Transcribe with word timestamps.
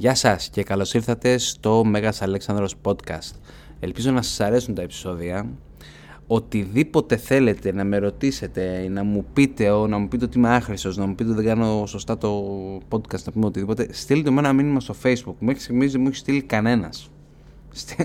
Γεια 0.00 0.14
σας 0.14 0.48
και 0.48 0.62
καλώς 0.62 0.94
ήρθατε 0.94 1.38
στο 1.38 1.84
Μέγας 1.84 2.22
Αλέξανδρος 2.22 2.74
Podcast. 2.82 3.32
Ελπίζω 3.80 4.10
να 4.10 4.22
σας 4.22 4.40
αρέσουν 4.40 4.74
τα 4.74 4.82
επεισόδια. 4.82 5.48
Οτιδήποτε 6.26 7.16
θέλετε 7.16 7.72
να 7.72 7.84
με 7.84 7.98
ρωτήσετε, 7.98 8.88
να 8.90 9.04
μου 9.04 9.24
πείτε, 9.32 9.86
να 9.86 9.98
μου 9.98 10.08
πείτε 10.08 10.24
ότι 10.24 10.38
είμαι 10.38 10.54
άχρηστος, 10.54 10.96
να 10.96 11.06
μου 11.06 11.14
πείτε 11.14 11.30
ότι 11.30 11.42
δεν 11.42 11.48
κάνω 11.48 11.86
σωστά 11.86 12.18
το 12.18 12.44
podcast, 12.88 13.22
να 13.24 13.32
πούμε 13.32 13.46
οτιδήποτε, 13.46 13.88
στείλτε 13.92 14.30
μου 14.30 14.38
ένα 14.38 14.52
μήνυμα 14.52 14.80
στο 14.80 14.94
facebook. 15.02 15.34
Μέχρι 15.38 15.60
στιγμής 15.60 15.92
δεν 15.92 16.00
μου 16.00 16.06
έχει 16.06 16.16
στείλει 16.16 16.42
κανένας. 16.42 17.10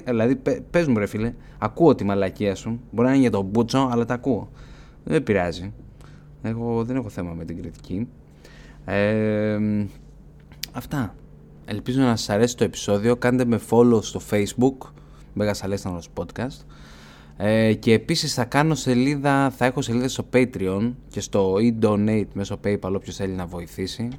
Δηλαδή, 0.05 0.41
πες 0.69 0.87
μου 0.87 0.97
ρε 0.97 1.05
φίλε, 1.05 1.33
ακούω 1.57 1.95
τη 1.95 2.03
μαλακία 2.03 2.55
σου. 2.55 2.79
Μπορεί 2.91 3.07
να 3.07 3.13
είναι 3.13 3.21
για 3.21 3.31
τον 3.31 3.45
μπούτσο, 3.45 3.89
αλλά 3.91 4.05
τα 4.05 4.13
ακούω. 4.13 4.49
Δεν 5.03 5.23
πειράζει. 5.23 5.73
Εγώ 6.41 6.83
δεν 6.83 6.95
έχω 6.95 7.09
θέμα 7.09 7.33
με 7.33 7.45
την 7.45 7.61
κριτική. 7.61 8.07
Ε, 8.85 9.57
αυτά. 10.71 11.15
Ελπίζω 11.65 12.01
να 12.01 12.15
σας 12.15 12.29
αρέσει 12.29 12.57
το 12.57 12.63
επεισόδιο. 12.63 13.15
Κάντε 13.15 13.45
με 13.45 13.59
follow 13.69 14.03
στο 14.03 14.21
facebook, 14.29 14.89
Μέγας 15.33 15.63
Αλέξανδρος 15.63 16.09
Podcast. 16.15 16.65
Ε, 17.37 17.73
και 17.73 17.93
επίσης 17.93 18.33
θα 18.33 18.45
κάνω 18.45 18.75
σελίδα, 18.75 19.49
θα 19.49 19.65
έχω 19.65 19.81
σελίδα 19.81 20.07
στο 20.07 20.25
Patreon 20.33 20.93
και 21.09 21.21
στο 21.21 21.55
e-donate 21.55 22.27
μέσω 22.33 22.59
PayPal 22.63 22.93
όποιος 22.95 23.15
θέλει 23.15 23.33
να 23.33 23.45
βοηθήσει. 23.45 24.09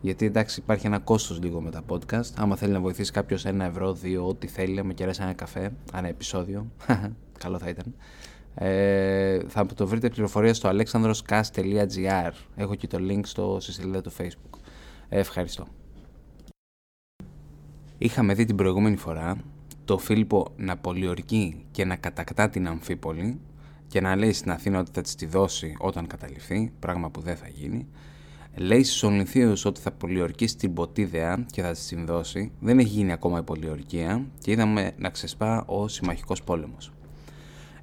Γιατί 0.00 0.26
εντάξει 0.26 0.60
υπάρχει 0.60 0.86
ένα 0.86 0.98
κόστος 0.98 1.40
λίγο 1.42 1.60
με 1.60 1.70
τα 1.70 1.82
podcast. 1.88 2.30
Άμα 2.36 2.56
θέλει 2.56 2.72
να 2.72 2.80
βοηθήσει 2.80 3.12
κάποιος 3.12 3.44
ένα 3.44 3.64
ευρώ, 3.64 3.92
δύο, 3.92 4.26
ό,τι 4.26 4.46
θέλει, 4.46 4.74
να 4.74 4.84
με 4.84 4.92
κεράσει 4.94 5.22
ένα 5.22 5.32
καφέ, 5.32 5.72
ένα 5.94 6.08
επεισόδιο. 6.08 6.66
Καλό 7.44 7.58
θα 7.58 7.68
ήταν. 7.68 7.94
Ε, 8.54 9.38
θα 9.48 9.66
το 9.74 9.86
βρείτε 9.86 10.08
πληροφορία 10.08 10.54
στο 10.54 10.70
alexandroscast.gr 10.72 12.30
Έχω 12.56 12.74
και 12.74 12.86
το 12.86 12.98
link 13.00 13.20
στο, 13.22 13.56
στη 13.60 13.72
σελίδα 13.72 14.00
του 14.00 14.12
facebook. 14.18 14.58
Ε, 15.08 15.18
ευχαριστώ. 15.18 15.66
Είχαμε 17.98 18.34
δει 18.34 18.44
την 18.44 18.56
προηγούμενη 18.56 18.96
φορά 18.96 19.36
το 19.84 19.98
Φίλιππο 19.98 20.46
να 20.56 20.76
πολιορκεί 20.76 21.64
και 21.70 21.84
να 21.84 21.96
κατακτά 21.96 22.48
την 22.48 22.68
Αμφίπολη 22.68 23.40
και 23.86 24.00
να 24.00 24.16
λέει 24.16 24.32
στην 24.32 24.50
Αθήνα 24.50 24.78
ότι 24.78 24.90
θα 24.94 25.00
της 25.00 25.14
τη 25.14 25.26
δώσει 25.26 25.76
όταν 25.78 26.06
καταληφθεί, 26.06 26.72
πράγμα 26.78 27.10
που 27.10 27.20
δεν 27.20 27.36
θα 27.36 27.48
γίνει. 27.48 27.86
Λέει 28.56 28.82
στους 28.82 29.02
Ολυνθίους 29.02 29.64
ότι 29.64 29.80
θα 29.80 29.90
πολιορκήσει 29.92 30.56
την 30.56 30.72
Ποτίδεα 30.74 31.46
και 31.50 31.62
θα 31.62 31.70
της 31.70 31.86
την 31.86 32.06
δώσει. 32.06 32.52
Δεν 32.60 32.78
έχει 32.78 32.88
γίνει 32.88 33.12
ακόμα 33.12 33.38
η 33.38 33.42
πολιορκία 33.42 34.26
και 34.38 34.50
είδαμε 34.50 34.92
να 34.98 35.10
ξεσπά 35.10 35.64
ο 35.66 35.88
συμμαχικός 35.88 36.42
πόλεμος. 36.42 36.92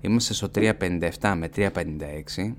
Είμαστε 0.02 0.34
στο 0.34 0.50
357 0.54 1.34
με 1.38 1.50
356, 1.56 2.54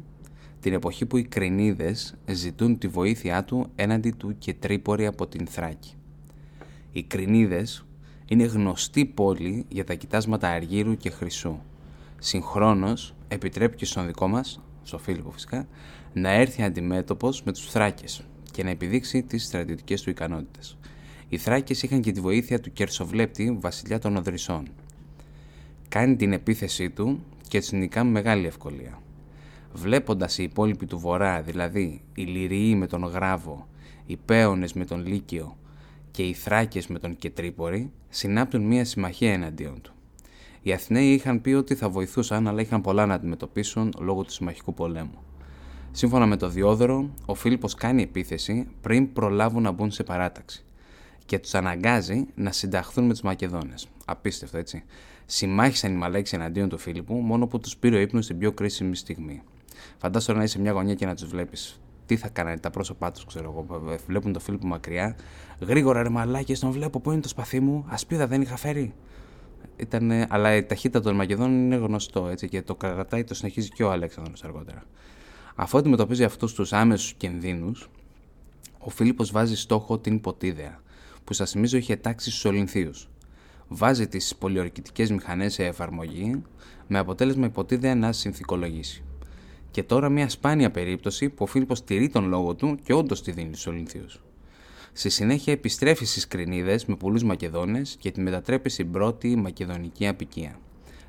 την 0.60 0.72
εποχή 0.72 1.06
που 1.06 1.16
οι 1.16 1.24
Κρινίδες 1.24 2.14
ζητούν 2.30 2.78
τη 2.78 2.88
βοήθειά 2.88 3.44
του 3.44 3.66
έναντι 3.74 4.10
του 4.10 4.38
και 4.38 4.54
τρίπορη 4.54 5.06
από 5.06 5.26
την 5.26 5.46
Θράκη. 5.46 5.94
Οι 6.92 7.02
Κρινίδες 7.02 7.86
είναι 8.26 8.44
γνωστή 8.44 9.04
πόλη 9.04 9.64
για 9.68 9.84
τα 9.84 9.94
κοιτάσματα 9.94 10.48
αργύρου 10.48 10.96
και 10.96 11.10
χρυσού. 11.10 11.58
Συγχρόνως 12.18 13.14
επιτρέπει 13.28 13.76
και 13.76 13.84
στον 13.84 14.06
δικό 14.06 14.28
μας, 14.28 14.60
στο 14.82 14.98
Φίλιππο 14.98 15.30
φυσικά, 15.30 15.68
να 16.12 16.30
έρθει 16.30 16.62
αντιμέτωπος 16.62 17.42
με 17.42 17.52
τους 17.52 17.70
Θράκες 17.70 18.26
και 18.50 18.62
να 18.62 18.70
επιδείξει 18.70 19.22
τις 19.22 19.44
στρατιωτικές 19.44 20.02
του 20.02 20.10
ικανότητες. 20.10 20.78
Οι 21.28 21.38
Θράκες 21.38 21.82
είχαν 21.82 22.00
και 22.00 22.12
τη 22.12 22.20
βοήθεια 22.20 22.60
του 22.60 22.72
Κερσοβλέπτη, 22.72 23.56
βασιλιά 23.60 23.98
των 23.98 24.16
Οδρυσσών. 24.16 24.68
Κάνει 25.88 26.16
την 26.16 26.32
επίθεσή 26.32 26.90
του 26.90 27.24
και 27.48 27.56
έτσι 27.56 27.76
νικά 27.76 28.04
με 28.04 28.10
μεγάλη 28.10 28.46
ευκολία. 28.46 28.98
Βλέποντας 29.72 30.38
οι 30.38 30.42
υπόλοιποι 30.42 30.86
του 30.86 30.98
βορρά, 30.98 31.42
δηλαδή 31.42 32.02
οι 32.14 32.22
Λυριοί 32.22 32.74
με 32.78 32.86
τον 32.86 33.04
Γράβο, 33.04 33.68
οι 34.06 34.16
Πέονες 34.16 34.72
με 34.72 34.84
τον 34.84 35.06
Λύκειο 35.06 35.56
και 36.12 36.22
οι 36.22 36.32
Θράκες 36.32 36.86
με 36.86 36.98
τον 36.98 37.16
Κετρίπορη, 37.16 37.90
συνάπτουν 38.08 38.62
μία 38.62 38.84
συμμαχία 38.84 39.32
εναντίον 39.32 39.80
του. 39.80 39.92
Οι 40.62 40.72
Αθηναίοι 40.72 41.12
είχαν 41.12 41.40
πει 41.40 41.52
ότι 41.52 41.74
θα 41.74 41.88
βοηθούσαν, 41.88 42.48
αλλά 42.48 42.60
είχαν 42.60 42.80
πολλά 42.80 43.06
να 43.06 43.14
αντιμετωπίσουν 43.14 43.92
λόγω 43.98 44.22
του 44.22 44.32
συμμαχικού 44.32 44.74
πολέμου. 44.74 45.18
Σύμφωνα 45.90 46.26
με 46.26 46.36
το 46.36 46.48
Διόδωρο, 46.48 47.10
ο 47.26 47.34
Φίλιππος 47.34 47.74
κάνει 47.74 48.02
επίθεση 48.02 48.68
πριν 48.80 49.12
προλάβουν 49.12 49.62
να 49.62 49.70
μπουν 49.70 49.90
σε 49.90 50.02
παράταξη 50.02 50.64
και 51.26 51.38
τους 51.38 51.54
αναγκάζει 51.54 52.26
να 52.34 52.52
συνταχθούν 52.52 53.04
με 53.04 53.12
τους 53.12 53.22
Μακεδόνες. 53.22 53.88
Απίστευτο 54.04 54.58
έτσι 54.58 54.84
συμμάχησαν 55.26 55.92
οι 55.92 55.96
Μαλέξοι 55.96 56.34
εναντίον 56.34 56.68
του 56.68 56.78
Φίλιππου 56.78 57.14
μόνο 57.14 57.46
που 57.46 57.58
τους 57.58 57.76
πήρε 57.76 57.96
ο 57.96 58.00
ύπνος 58.00 58.24
στην 58.24 58.38
πιο 58.38 58.52
κρίσιμη 58.52 58.96
στιγμή. 58.96 59.42
Φαντάσου 59.98 60.32
να 60.32 60.42
είσαι 60.42 60.60
μια 60.60 60.72
γωνιά 60.72 60.94
και 60.94 61.06
να 61.06 61.14
τους 61.14 61.28
βλέπεις. 61.28 61.80
Τι 62.12 62.18
θα 62.18 62.28
κάνανε 62.28 62.58
τα 62.58 62.70
πρόσωπά 62.70 63.10
τους, 63.10 63.24
ξέρω 63.24 63.66
εγώ. 63.68 63.80
Βλέπουν 64.06 64.32
τον 64.32 64.42
Φίλιππο 64.42 64.66
μακριά. 64.66 65.16
Γρήγορα 65.60 66.02
ρε 66.02 66.08
μαλάκι, 66.08 66.54
τον 66.54 66.70
βλέπω. 66.70 67.00
Πού 67.00 67.10
είναι 67.10 67.20
το 67.20 67.28
σπαθί 67.28 67.60
μου. 67.60 67.84
Ασπίδα 67.88 68.26
δεν 68.26 68.40
είχα 68.40 68.56
φέρει. 68.56 68.94
Ήτανε, 69.76 70.26
αλλά 70.30 70.56
η 70.56 70.64
ταχύτητα 70.64 71.00
των 71.00 71.14
Μακεδόνων 71.14 71.64
είναι 71.64 71.76
γνωστό 71.76 72.28
έτσι, 72.28 72.48
και 72.48 72.62
το 72.62 72.74
κρατάει, 72.74 73.24
το 73.24 73.34
συνεχίζει 73.34 73.68
και 73.68 73.84
ο 73.84 73.90
Αλέξανδρος 73.90 74.44
αργότερα. 74.44 74.82
Αφού 75.54 75.78
αντιμετωπίζει 75.78 76.24
αυτούς 76.24 76.54
τους 76.54 76.72
άμεσους 76.72 77.12
κινδύνους, 77.12 77.90
ο 78.78 78.90
Φίλιππος 78.90 79.30
βάζει 79.30 79.56
στόχο 79.56 79.98
την 79.98 80.20
Ποτίδεα, 80.20 80.82
που 81.24 81.32
σα 81.32 81.46
θυμίζω 81.46 81.76
είχε 81.76 81.96
τάξει 81.96 82.30
στους 82.30 82.44
Ολυνθίους 82.44 83.08
βάζει 83.68 84.08
τις 84.08 84.36
πολιορκητικές 84.36 85.10
μηχανές 85.10 85.52
σε 85.52 85.64
εφαρμογή 85.64 86.42
με 86.86 86.98
αποτέλεσμα 86.98 87.46
υποτίδια 87.46 87.94
να 87.94 88.12
συνθηκολογήσει. 88.12 89.04
Και 89.72 89.82
τώρα 89.82 90.08
μια 90.08 90.28
σπάνια 90.28 90.70
περίπτωση 90.70 91.28
που 91.28 91.44
ο 91.44 91.46
Φίλιππος 91.46 91.84
τηρεί 91.84 92.08
τον 92.08 92.28
λόγο 92.28 92.54
του 92.54 92.78
και 92.82 92.92
όντως 92.92 93.22
τη 93.22 93.32
δίνει 93.32 93.52
στους 93.52 93.66
Ολυνθίους. 93.66 94.20
Στη 94.92 95.08
συνέχεια 95.08 95.52
επιστρέφει 95.52 96.04
στις 96.04 96.28
Κρινίδες 96.28 96.84
με 96.84 96.96
πολλούς 96.96 97.24
Μακεδόνες 97.24 97.96
και 97.98 98.10
τη 98.10 98.20
μετατρέπει 98.20 98.70
στην 98.70 98.90
πρώτη 98.90 99.36
μακεδονική 99.36 100.06
απικία. 100.06 100.58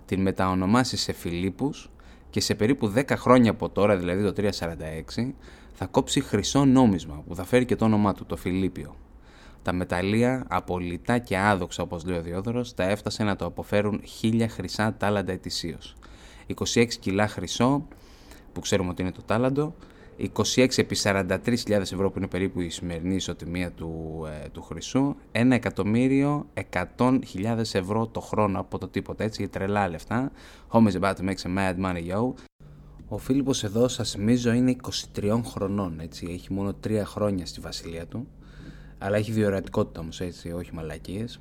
Την 0.05 0.21
μεταονομάσει 0.21 0.97
σε 0.97 1.13
Φιλίππους 1.13 1.89
και 2.29 2.39
σε 2.39 2.55
περίπου 2.55 2.93
10 2.95 3.03
χρόνια 3.15 3.51
από 3.51 3.69
τώρα, 3.69 3.97
δηλαδή 3.97 4.23
το 4.23 4.33
346, 5.17 5.33
θα 5.73 5.85
κόψει 5.85 6.21
χρυσό 6.21 6.65
νόμισμα 6.65 7.23
που 7.27 7.35
θα 7.35 7.43
φέρει 7.43 7.65
και 7.65 7.75
το 7.75 7.85
όνομά 7.85 8.13
του, 8.13 8.25
το 8.25 8.35
Φιλίππιο. 8.35 8.95
Τα 9.61 9.73
μεταλλεία, 9.73 10.45
απολυτά 10.49 11.17
και 11.17 11.37
άδοξα 11.37 11.83
όπως 11.83 12.05
λέει 12.05 12.17
ο 12.17 12.21
Διόδωρος, 12.21 12.73
τα 12.73 12.83
έφτασε 12.83 13.23
να 13.23 13.35
το 13.35 13.45
αποφέρουν 13.45 14.01
χίλια 14.05 14.49
χρυσά 14.49 14.95
τάλαντα 14.97 15.31
ετησίως. 15.31 15.95
26 16.73 16.85
κιλά 16.99 17.27
χρυσό, 17.27 17.87
που 18.53 18.59
ξέρουμε 18.59 18.89
ότι 18.89 19.01
είναι 19.01 19.11
το 19.11 19.21
τάλαντο, 19.25 19.75
26 20.55 20.67
επί 20.75 20.97
43.000 21.03 21.69
ευρώ 21.69 22.11
που 22.11 22.17
είναι 22.17 22.27
περίπου 22.27 22.61
η 22.61 22.69
σημερινή 22.69 23.15
ισοτιμία 23.15 23.71
του, 23.71 24.23
ε, 24.43 24.49
του 24.49 24.61
χρυσού, 24.61 25.15
1 25.31 25.51
εκατομμύριο 25.51 26.45
100.000 26.97 27.19
ευρώ 27.73 28.07
το 28.07 28.19
χρόνο 28.19 28.59
από 28.59 28.77
το 28.77 28.87
τίποτα 28.87 29.23
έτσι, 29.23 29.47
τρελά 29.47 29.89
λεφτά. 29.89 30.31
Home 30.69 30.87
is 30.87 30.99
about 30.99 31.13
to 31.13 31.23
make 31.23 31.37
some 31.43 31.57
mad 31.57 31.75
money, 31.85 32.13
yo. 32.13 32.33
Ο 33.07 33.17
Φίλιππος 33.17 33.63
εδώ 33.63 33.87
σας 33.87 34.11
θυμίζω 34.11 34.51
είναι 34.51 34.75
23 35.15 35.41
χρονών, 35.45 35.99
έτσι, 35.99 36.27
έχει 36.29 36.53
μόνο 36.53 36.73
3 36.87 37.01
χρόνια 37.05 37.45
στη 37.45 37.59
βασιλεία 37.59 38.05
του 38.05 38.27
αλλά 39.03 39.17
έχει 39.17 39.31
διορατικότητα 39.31 39.99
όμως 39.99 40.21
έτσι, 40.21 40.51
όχι 40.51 40.73
μαλακίες. 40.73 41.39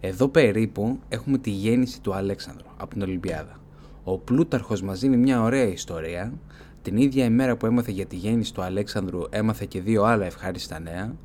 Εδώ 0.00 0.28
περίπου 0.28 0.98
έχουμε 1.08 1.38
τη 1.38 1.50
γέννηση 1.50 2.00
του 2.00 2.14
Αλέξανδρου 2.14 2.66
από 2.76 2.90
την 2.90 3.02
Ολυμπιάδα. 3.02 3.60
Ο 4.08 4.18
Πλούταρχος 4.18 4.82
μας 4.82 5.00
δίνει 5.00 5.16
μια 5.16 5.42
ωραία 5.42 5.66
ιστορία. 5.66 6.32
Την 6.82 6.96
ίδια 6.96 7.24
ημέρα 7.24 7.56
που 7.56 7.66
έμαθε 7.66 7.90
για 7.90 8.06
τη 8.06 8.16
γέννηση 8.16 8.54
του 8.54 8.62
Αλέξανδρου 8.62 9.20
έμαθε 9.30 9.64
και 9.68 9.80
δύο 9.80 10.02
άλλα 10.02 10.24
ευχάριστα 10.24 10.80
νέα. 10.80 11.16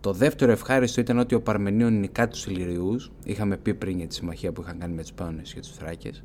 Το 0.00 0.12
δεύτερο 0.12 0.52
ευχάριστο 0.52 1.00
ήταν 1.00 1.18
ότι 1.18 1.34
ο 1.34 1.40
Παρμενίων 1.40 1.98
νικά 1.98 2.28
τους 2.28 2.46
Ηλυριού. 2.46 2.96
Είχαμε 3.24 3.56
πει 3.56 3.74
πριν 3.74 3.96
για 3.98 4.06
τη 4.06 4.14
συμμαχία 4.14 4.52
που 4.52 4.62
είχαν 4.62 4.78
κάνει 4.78 4.94
με 4.94 5.02
τους 5.02 5.12
Πάνε 5.12 5.42
και 5.42 5.60
τους 5.60 5.70
Θράκες. 5.70 6.22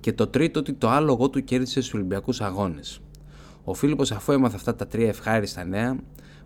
Και 0.00 0.12
το 0.12 0.26
τρίτο 0.26 0.60
ότι 0.60 0.72
το 0.72 0.88
άλογο 0.88 1.30
του 1.30 1.44
κέρδισε 1.44 1.80
στους 1.80 1.94
Ολυμπιακούς 1.94 2.40
Αγώνες. 2.40 3.00
Ο 3.64 3.74
Φίλιππος 3.74 4.12
αφού 4.12 4.32
έμαθε 4.32 4.56
αυτά 4.56 4.74
τα 4.74 4.86
τρία 4.86 5.08
ευχάριστα 5.08 5.64
νέα, 5.64 5.96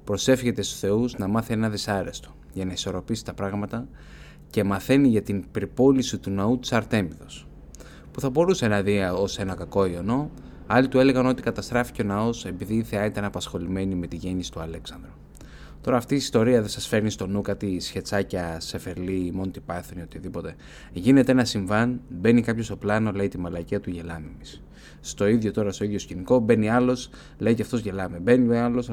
προσεύχεται 0.05 0.63
στους 0.63 0.79
θεούς 0.79 1.19
να 1.19 1.29
μάθει 1.29 1.53
ένα 1.53 1.69
δυσάρεστο 1.69 2.35
για 2.53 2.65
να 2.65 2.73
ισορροπήσει 2.73 3.25
τα 3.25 3.35
πράγματα 3.35 3.89
και 4.51 4.65
μαθαίνει 4.65 5.09
για 5.09 5.23
την 5.23 5.45
περιπόληση 5.51 6.19
του 6.19 6.31
ναού 6.31 6.59
της 6.59 6.73
Αρτέμιδος 6.73 7.47
που 8.15 8.21
θα 8.21 8.31
μπορούσε 8.31 8.69
να 8.69 8.83
δει 8.83 9.11
ως 9.17 9.39
ένα 9.39 9.55
κακό 9.55 9.87
ιονό 9.87 10.31
άλλοι 10.67 10.89
του 10.89 10.99
έλεγαν 10.99 11.27
ότι 11.27 11.43
καταστράφηκε 11.43 12.03
ο 12.03 12.05
ναός 12.05 12.45
επειδή 12.45 12.75
η 12.75 12.83
θεά 12.83 13.05
ήταν 13.05 13.25
απασχολημένη 13.25 13.95
με 13.95 14.07
τη 14.07 14.17
γέννηση 14.17 14.53
του 14.53 14.61
Αλέξανδρου. 14.61 15.11
Τώρα 15.81 15.97
αυτή 15.97 16.15
η 16.15 16.17
ιστορία 16.17 16.61
δεν 16.61 16.69
σας 16.69 16.87
φέρνει 16.87 17.11
στο 17.11 17.27
νου 17.27 17.41
κάτι 17.41 17.81
σχετσάκια, 17.81 18.61
σεφερλί, 18.61 19.31
μόντι 19.35 19.61
πάθουν 19.61 19.99
ή 19.99 20.03
οτιδήποτε. 20.03 20.55
Γίνεται 20.93 21.33
ένα 21.33 21.45
συμβάν, 21.45 22.01
μπαίνει 22.09 22.43
κάποιος 22.43 22.67
στο 22.67 22.77
πλάνο, 22.77 23.13
λέει 23.13 23.29
τη 23.29 23.39
μαλακία 23.39 23.81
του 23.81 23.91
γελάμε 23.91 24.27
εμείς 24.35 24.63
στο 25.01 25.27
ίδιο 25.27 25.51
τώρα, 25.51 25.73
στο 25.73 25.85
ίδιο 25.85 25.99
σκηνικό. 25.99 26.39
Μπαίνει 26.39 26.69
άλλος, 26.69 27.11
λέει 27.39 27.55
και 27.55 27.63
αυτός 27.63 27.81
γελάμε. 27.81 28.19
Μπαίνει 28.19 28.57
άλλος 28.57 28.91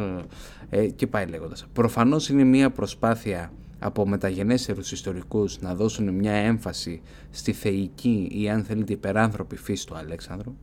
ε, 0.70 0.88
και 0.88 1.08
πάει 1.08 1.26
λέγοντας. 1.26 1.66
Προφανώς 1.74 2.30
είναι 2.30 2.44
μια 2.44 2.70
προσπάθεια 2.70 3.52
από 3.84 4.08
μεταγενέστερους 4.08 4.92
ιστορικούς 4.92 5.60
να 5.62 5.76
δώσουν 5.76 6.10
μια 6.14 6.34
έμφαση 6.34 7.02
στη 7.32 7.52
θεϊκή 7.54 8.30
ή 8.32 8.50
αν 8.50 8.64
θέλετε 8.64 8.94
υπεράνθρωπη 8.94 9.56
φύση 9.56 9.88
του 9.88 9.96
Αλέξανδρου. 9.96 10.56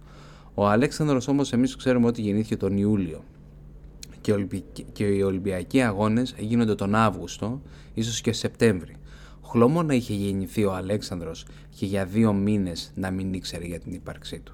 Ο 0.54 0.68
Αλέξανδρος 0.68 1.28
όμως 1.28 1.52
εμείς 1.52 1.76
ξέρουμε 1.76 2.06
ότι 2.06 2.20
γεννήθηκε 2.22 2.56
τον 2.56 2.76
Ιούλιο 2.76 3.24
και 4.92 5.04
οι 5.04 5.22
Ολυμπιακοί 5.22 5.82
αγώνες 5.82 6.34
γίνονται 6.38 6.74
τον 6.74 6.94
Αύγουστο, 6.94 7.62
ίσως 7.94 8.20
και 8.20 8.32
Σεπτέμβρη. 8.32 8.96
Χλωμό 9.44 9.82
να 9.82 9.94
είχε 9.94 10.14
γεννηθεί 10.14 10.64
ο 10.64 10.74
Αλέξανδρος 10.74 11.46
και 11.76 11.86
για 11.86 12.04
δύο 12.04 12.32
μήνες 12.32 12.92
να 12.94 13.10
μην 13.10 13.32
ήξερε 13.32 13.64
για 13.64 13.78
την 13.78 13.92
ύπαρξή 13.92 14.40
του. 14.40 14.52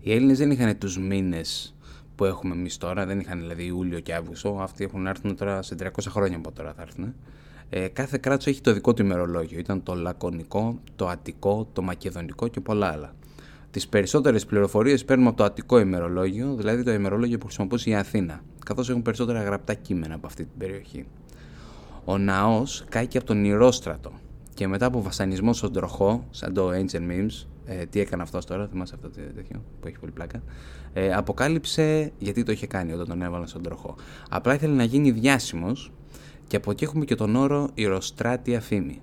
Οι 0.00 0.12
Έλληνες 0.12 0.38
δεν 0.38 0.50
είχαν 0.50 0.78
τους 0.78 0.98
μήνες 0.98 1.74
που 2.22 2.28
έχουμε 2.28 2.54
εμείς 2.54 2.76
τώρα, 2.76 3.06
δεν 3.06 3.20
είχαν 3.20 3.40
δηλαδή 3.40 3.64
Ιούλιο 3.64 4.00
και 4.00 4.14
Αύγουστο, 4.14 4.58
αυτοί 4.60 4.84
έχουν 4.84 5.06
έρθουν 5.06 5.36
τώρα 5.36 5.62
σε 5.62 5.74
300 5.82 5.88
χρόνια 6.08 6.36
από 6.36 6.52
τώρα 6.52 6.72
θα 6.76 6.82
έρθουν. 6.82 7.14
Ε, 7.70 7.88
κάθε 7.88 8.18
κράτος 8.18 8.46
έχει 8.46 8.60
το 8.60 8.72
δικό 8.72 8.94
του 8.94 9.02
ημερολόγιο. 9.02 9.58
Ήταν 9.58 9.82
το 9.82 9.94
Λακωνικό, 9.94 10.78
το 10.96 11.08
Αττικό, 11.08 11.68
το 11.72 11.82
Μακεδονικό 11.82 12.48
και 12.48 12.60
πολλά 12.60 12.86
άλλα. 12.86 13.14
Τις 13.70 13.88
περισσότερες 13.88 14.46
πληροφορίες 14.46 15.04
παίρνουμε 15.04 15.28
από 15.28 15.38
το 15.38 15.44
Αττικό 15.44 15.78
ημερολόγιο, 15.78 16.54
δηλαδή 16.54 16.82
το 16.82 16.92
ημερολόγιο 16.92 17.38
που 17.38 17.44
χρησιμοποιούσε 17.44 17.90
η 17.90 17.94
Αθήνα, 17.94 18.40
καθώς 18.64 18.90
έχουν 18.90 19.02
περισσότερα 19.02 19.42
γραπτά 19.42 19.74
κείμενα 19.74 20.14
από 20.14 20.26
αυτή 20.26 20.42
την 20.42 20.58
περιοχή. 20.58 21.06
Ο 22.04 22.18
ναός 22.18 22.84
κάηκε 22.88 23.18
από 23.18 23.26
τον 23.26 23.44
Ηρόστρατο 23.44 24.12
και 24.54 24.68
μετά 24.68 24.86
από 24.86 25.02
βασανισμό 25.02 25.52
στον 25.52 25.72
τροχό, 25.72 26.26
σαν 26.30 26.54
το 26.54 26.70
Ancient 26.70 27.10
Memes, 27.10 27.46
ε, 27.64 27.86
τι 27.86 28.00
έκανε 28.00 28.22
αυτός 28.22 28.44
τώρα, 28.46 28.66
θυμάσαι 28.66 28.94
αυτό 28.94 29.08
το 29.08 29.20
τέτοιο 29.34 29.62
που 29.80 29.88
έχει 29.88 29.98
πολύ 29.98 30.12
πλάκα, 30.12 30.42
ε, 30.92 31.12
αποκάλυψε 31.12 32.12
γιατί 32.18 32.42
το 32.42 32.52
είχε 32.52 32.66
κάνει 32.66 32.92
όταν 32.92 33.06
τον 33.06 33.22
έβαλαν 33.22 33.46
στον 33.46 33.62
τροχό. 33.62 33.94
Απλά 34.28 34.54
ήθελε 34.54 34.74
να 34.74 34.84
γίνει 34.84 35.10
διάσημος 35.10 35.92
και 36.46 36.56
από 36.56 36.70
εκεί 36.70 36.84
έχουμε 36.84 37.04
και 37.04 37.14
τον 37.14 37.36
όρο 37.36 37.68
Ηροστράτια 37.74 38.60
φήμη. 38.60 39.00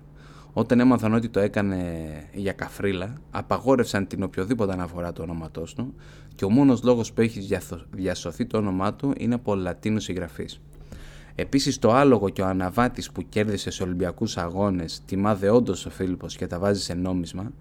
Όταν 0.53 0.79
έμαθαν 0.79 1.13
ότι 1.13 1.29
το 1.29 1.39
έκανε 1.39 2.03
για 2.33 2.51
καφρίλα, 2.51 3.13
απαγόρευσαν 3.31 4.07
την 4.07 4.23
οποιοδήποτε 4.23 4.73
αναφορά 4.73 5.13
του 5.13 5.21
ονόματό 5.23 5.63
του 5.75 5.93
και 6.35 6.45
ο 6.45 6.49
μόνος 6.49 6.83
λόγος 6.83 7.13
που 7.13 7.21
έχεις 7.21 7.47
διασωθεί 7.91 8.45
το 8.45 8.57
όνομά 8.57 8.93
του 8.93 9.13
είναι 9.17 9.35
από 9.35 9.55
Λατίνους 9.55 10.03
συγγραφή. 10.03 10.45
Επίσης, 11.35 11.79
το 11.79 11.91
άλογο 11.91 12.29
και 12.29 12.41
ο 12.41 12.45
αναβάτης 12.45 13.11
που 13.11 13.29
κέρδισε 13.29 13.71
σε 13.71 13.83
Ολυμπιακούς 13.83 14.37
Αγώνες 14.37 15.01
τιμά 15.05 15.39
όντω 15.51 15.71
ο 15.71 15.89
Φίλιππος 15.89 16.35
και 16.35 16.47
τα 16.47 16.59
βάζει 16.59 16.81
σε 16.81 16.93
νόμισμα, 16.93 17.51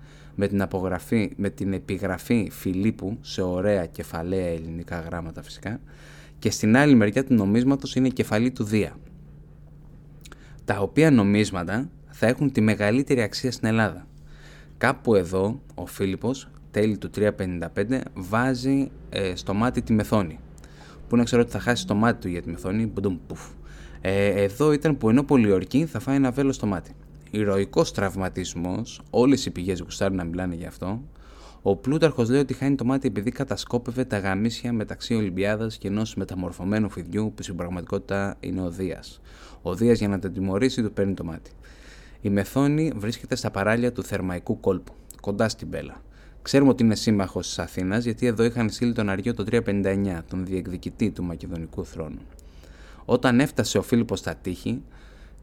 με 0.41 0.49
την, 0.49 0.63
απογραφή, 0.63 1.31
με 1.37 1.51
την 1.51 1.73
επιγραφή 1.73 2.49
Φιλίππου 2.53 3.19
σε 3.21 3.43
ωραία 3.43 3.87
κεφαλαία 3.87 4.47
ελληνικά 4.47 5.01
γράμματα 5.01 5.43
φυσικά, 5.43 5.81
και 6.39 6.51
στην 6.51 6.77
άλλη 6.77 6.95
μεριά 6.95 7.25
του 7.25 7.35
νομίσματος 7.35 7.95
είναι 7.95 8.07
η 8.07 8.13
κεφαλή 8.13 8.51
του 8.51 8.65
Δία. 8.65 8.97
Τα 10.65 10.79
οποία 10.79 11.11
νομίσματα 11.11 11.91
θα 12.09 12.27
έχουν 12.27 12.53
τη 12.53 12.61
μεγαλύτερη 12.61 13.23
αξία 13.23 13.53
στην 13.53 13.69
Ελλάδα. 13.69 14.07
Κάπου 14.79 15.15
εδώ 15.15 15.61
ο 15.75 15.87
Φίλιππος, 15.87 16.49
τέλη 16.71 16.99
του 16.99 17.11
355, 17.15 18.01
βάζει 18.15 18.91
ε, 19.11 19.35
στο 19.35 19.55
μάτι 19.55 19.83
τη 19.83 19.93
μεθόνη. 19.93 20.39
Που 21.09 21.17
να 21.17 21.25
ξέρω 21.25 21.43
ότι 21.43 21.51
θα 21.51 21.61
χάσει 21.61 21.87
το 21.87 21.95
μάτι 21.95 22.21
του 22.21 22.29
για 22.29 22.43
τη 22.43 22.51
μεθόνη, 22.51 22.87
μπουντουμ, 22.87 23.19
πουφ. 23.27 23.41
Ε, 24.01 24.43
εδώ 24.43 24.73
ήταν 24.73 24.97
που 24.97 25.09
ενώ 25.09 25.23
πολιορκεί 25.23 25.87
θα 25.87 26.01
φάει 26.01 26.17
ένα 26.17 26.31
βέλο 26.31 26.53
στο 26.53 26.67
μάτι. 26.67 26.91
Ηρωικός 27.31 27.93
τραυματισμός, 27.93 29.01
όλες 29.11 29.47
οι 29.47 29.51
πηγές 29.51 29.81
γουστάρουν 29.81 30.17
να 30.17 30.25
μιλάνε 30.25 30.55
γι' 30.55 30.67
αυτό. 30.67 31.03
Ο 31.63 31.77
Πλούταρχος 31.77 32.29
λέει 32.29 32.41
ότι 32.41 32.55
χάνει 32.55 32.75
το 32.75 32.85
μάτι 32.85 33.07
επειδή 33.07 33.31
κατασκόπευε 33.31 34.05
τα 34.05 34.19
γαμίσια 34.19 34.73
μεταξύ 34.73 35.15
Ολυμπιάδας 35.15 35.79
και 35.79 35.89
ενός 35.89 36.15
μεταμορφωμένου 36.15 36.91
φιδιού 36.91 37.33
που 37.35 37.43
στην 37.43 37.57
πραγματικότητα 37.57 38.37
είναι 38.41 38.63
ο 38.63 38.71
Δίας. 38.71 39.21
Ο 39.63 39.75
Δίας 39.75 39.99
για 39.99 40.09
να 40.09 40.19
τον 40.19 40.33
τιμωρήσει 40.33 40.83
του 40.83 40.93
παίρνει 40.93 41.15
το 41.15 41.25
μάτι. 41.25 41.51
Η 42.21 42.31
Μεθόνη 42.31 42.93
βρίσκεται 42.97 43.37
στα 43.37 43.51
παράλια 43.51 43.93
του 43.93 44.03
Θερμαϊκού 44.03 44.61
κόλπου, 44.61 44.93
κοντά 45.21 45.49
στην 45.49 45.71
Πέλα. 45.71 46.03
Ξέρουμε 46.43 46.71
ότι 46.71 46.83
είναι 46.83 46.95
σύμμαχος 46.95 47.47
της 47.47 47.59
Αθήνας 47.59 48.05
γιατί 48.05 48.27
εδώ 48.27 48.45
είχαν 48.45 48.71
στείλει 48.71 48.93
τον 48.93 49.09
Αργείο 49.09 49.35
το 49.35 49.45
359, 49.51 50.23
τον 50.29 50.47
διεκδικητή 50.47 51.11
του 51.11 51.25
Μακεδονικού 51.25 51.85
θρόνου. 51.85 52.21
Όταν 53.05 53.41
έφτασε 53.41 53.79
ο 53.79 53.83
Φίλιππος 53.83 54.19
στα 54.19 54.35
τείχη, 54.35 54.83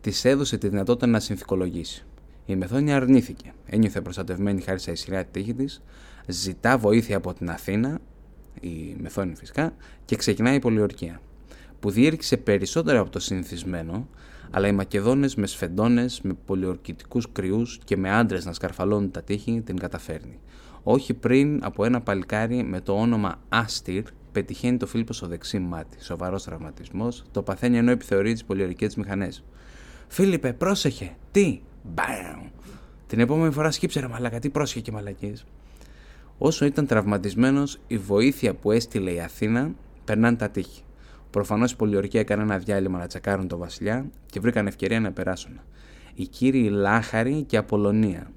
της 0.06 0.26
έδωσε 0.26 0.58
τη 0.58 0.68
δυνατότητα 0.68 1.08
να 1.08 1.20
συνθηκολογήσει. 1.20 2.06
Η 2.46 2.56
Μεθόνια 2.56 2.96
αρνήθηκε. 2.96 3.54
Ένιωθε 3.66 4.02
προστατευμένη 4.02 4.62
χάρη 4.62 4.80
στα 4.80 4.92
ισχυρά 4.92 5.26
τείχη 5.26 5.54
της, 5.54 5.82
ζητά 6.28 6.78
βοήθεια 6.78 7.18
από 7.18 7.34
την 7.34 7.50
Αθήνα, 7.50 8.00
η 8.62 8.96
Μεθόνη 9.00 9.36
φυσικά, 9.36 9.74
και 10.06 10.16
ξεκινάει 10.16 10.56
η 10.56 10.60
πολιορκία. 10.60 11.22
Που 11.80 11.90
διήρκησε 11.90 12.38
περισσότερο 12.38 13.00
από 13.02 13.10
το 13.10 13.20
συνηθισμένο, 13.20 14.08
αλλά 14.52 14.68
οι 14.68 14.72
Μακεδόνες 14.72 15.36
με 15.36 15.48
σφεντώνες, 15.48 16.22
με 16.22 16.34
πολιορκητικούς 16.46 17.32
κρυούς 17.32 17.80
και 17.84 17.98
με 17.98 18.10
άντρες 18.10 18.46
να 18.46 18.54
σκαρφαλώνουν 18.54 19.12
τα 19.12 19.24
τείχη 19.24 19.62
την 19.66 19.78
καταφέρνει. 19.78 20.40
Όχι 20.84 21.14
πριν 21.14 21.60
από 21.64 21.86
ένα 21.86 22.02
παλικάρι 22.02 22.64
με 22.64 22.82
το 22.82 22.94
όνομα 22.94 23.42
Άστυρ 23.50 24.04
πετυχαίνει 24.32 24.78
το 24.78 24.88
Φίλιππο 24.88 25.14
στο 25.14 25.28
δεξί 25.28 25.60
μάτι. 25.60 25.98
Σοβαρός 26.04 26.44
τραυματισμός, 26.44 27.24
το 27.32 27.42
παθαίνει 27.42 27.78
ενώ 27.78 27.92
επιθεωρεί 27.92 28.34
τις 28.34 28.44
πολιορκικές 28.46 28.96
μηχανές. 28.96 29.44
Φίλιππε, 30.08 30.54
πρόσεχε! 30.54 31.16
Τι! 31.32 31.62
Μπαμ! 31.84 32.50
Την 33.08 33.20
επόμενη 33.20 33.54
φορά 33.54 33.72
σκύψε 33.72 34.00
ρε 34.00 34.08
μαλακα, 34.08 34.40
τι 34.40 34.50
πρόσεχε 34.50 34.80
και 34.80 34.92
μαλακίες. 34.92 35.46
Όσο 36.38 36.66
ήταν 36.66 36.86
τραυματισμένος, 36.86 37.80
η 37.88 37.98
βοήθεια 37.98 38.54
που 38.54 38.72
έστειλε 38.72 39.12
η 39.12 39.20
Αθήνα 39.20 39.72
περνάνε 40.06 40.38
τα 40.38 40.50
τείχη. 40.50 40.84
Προφανώς 41.30 41.72
οι 41.72 41.76
πολιορκοί 41.76 42.18
έκαναν 42.18 42.50
ένα 42.50 42.58
διάλειμμα 42.58 42.98
να 42.98 43.08
τσεκάρουν 43.08 43.48
τον 43.48 43.60
Βασιλιά 43.60 44.06
και 44.26 44.40
βρήκαν 44.40 44.68
ευκαιρία 44.68 45.00
να 45.00 45.12
περάσουν. 45.12 45.60
Οι 46.14 46.28
κύριοι 46.28 46.70
Λάχαρη 46.70 47.44
και 47.44 47.58
Απολωνία. 47.58 48.32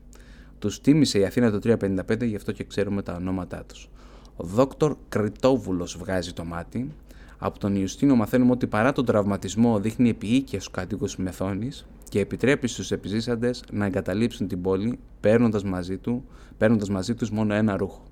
Τους 0.58 0.80
τίμησε 0.80 1.18
η 1.18 1.24
Αθήνα 1.24 1.50
το 1.50 1.58
355, 1.58 2.22
γι' 2.22 2.36
αυτό 2.36 2.52
και 2.52 2.64
ξέρουμε 2.64 3.02
τα 3.02 3.14
ονόματά 3.14 3.64
τους. 3.64 3.88
Ο 4.36 4.44
δόκτωρ 4.44 4.96
Κριτόβουλος 5.08 5.96
βγάζει 5.96 6.32
το 6.32 6.44
μάτι. 6.44 6.92
Από 7.38 7.58
τον 7.58 7.76
Ιουστίνο 7.76 8.14
μαθαίνουμε 8.16 8.50
ότι 8.50 8.66
παρά 8.66 8.92
τον 8.92 9.04
τραυματισμό 9.04 9.78
δείχνει 9.78 10.08
επίοικιας 10.08 10.62
στου 10.62 10.72
κατοίκου 10.72 11.06
Μεθόνης 11.16 11.86
και 12.08 12.20
επιτρέπει 12.20 12.68
στους 12.68 12.90
επιζήσαντες 12.90 13.64
να 13.72 13.84
εγκαταλείψουν 13.86 14.48
την 14.48 14.62
πόλη 14.62 14.98
παίρνοντας 15.20 15.64
μαζί, 15.64 15.98
του, 15.98 16.24
παίρνοντας 16.58 16.88
μαζί 16.88 17.14
τους 17.14 17.30
μόνο 17.30 17.54
ένα 17.54 17.76
ρούχο. 17.76 18.02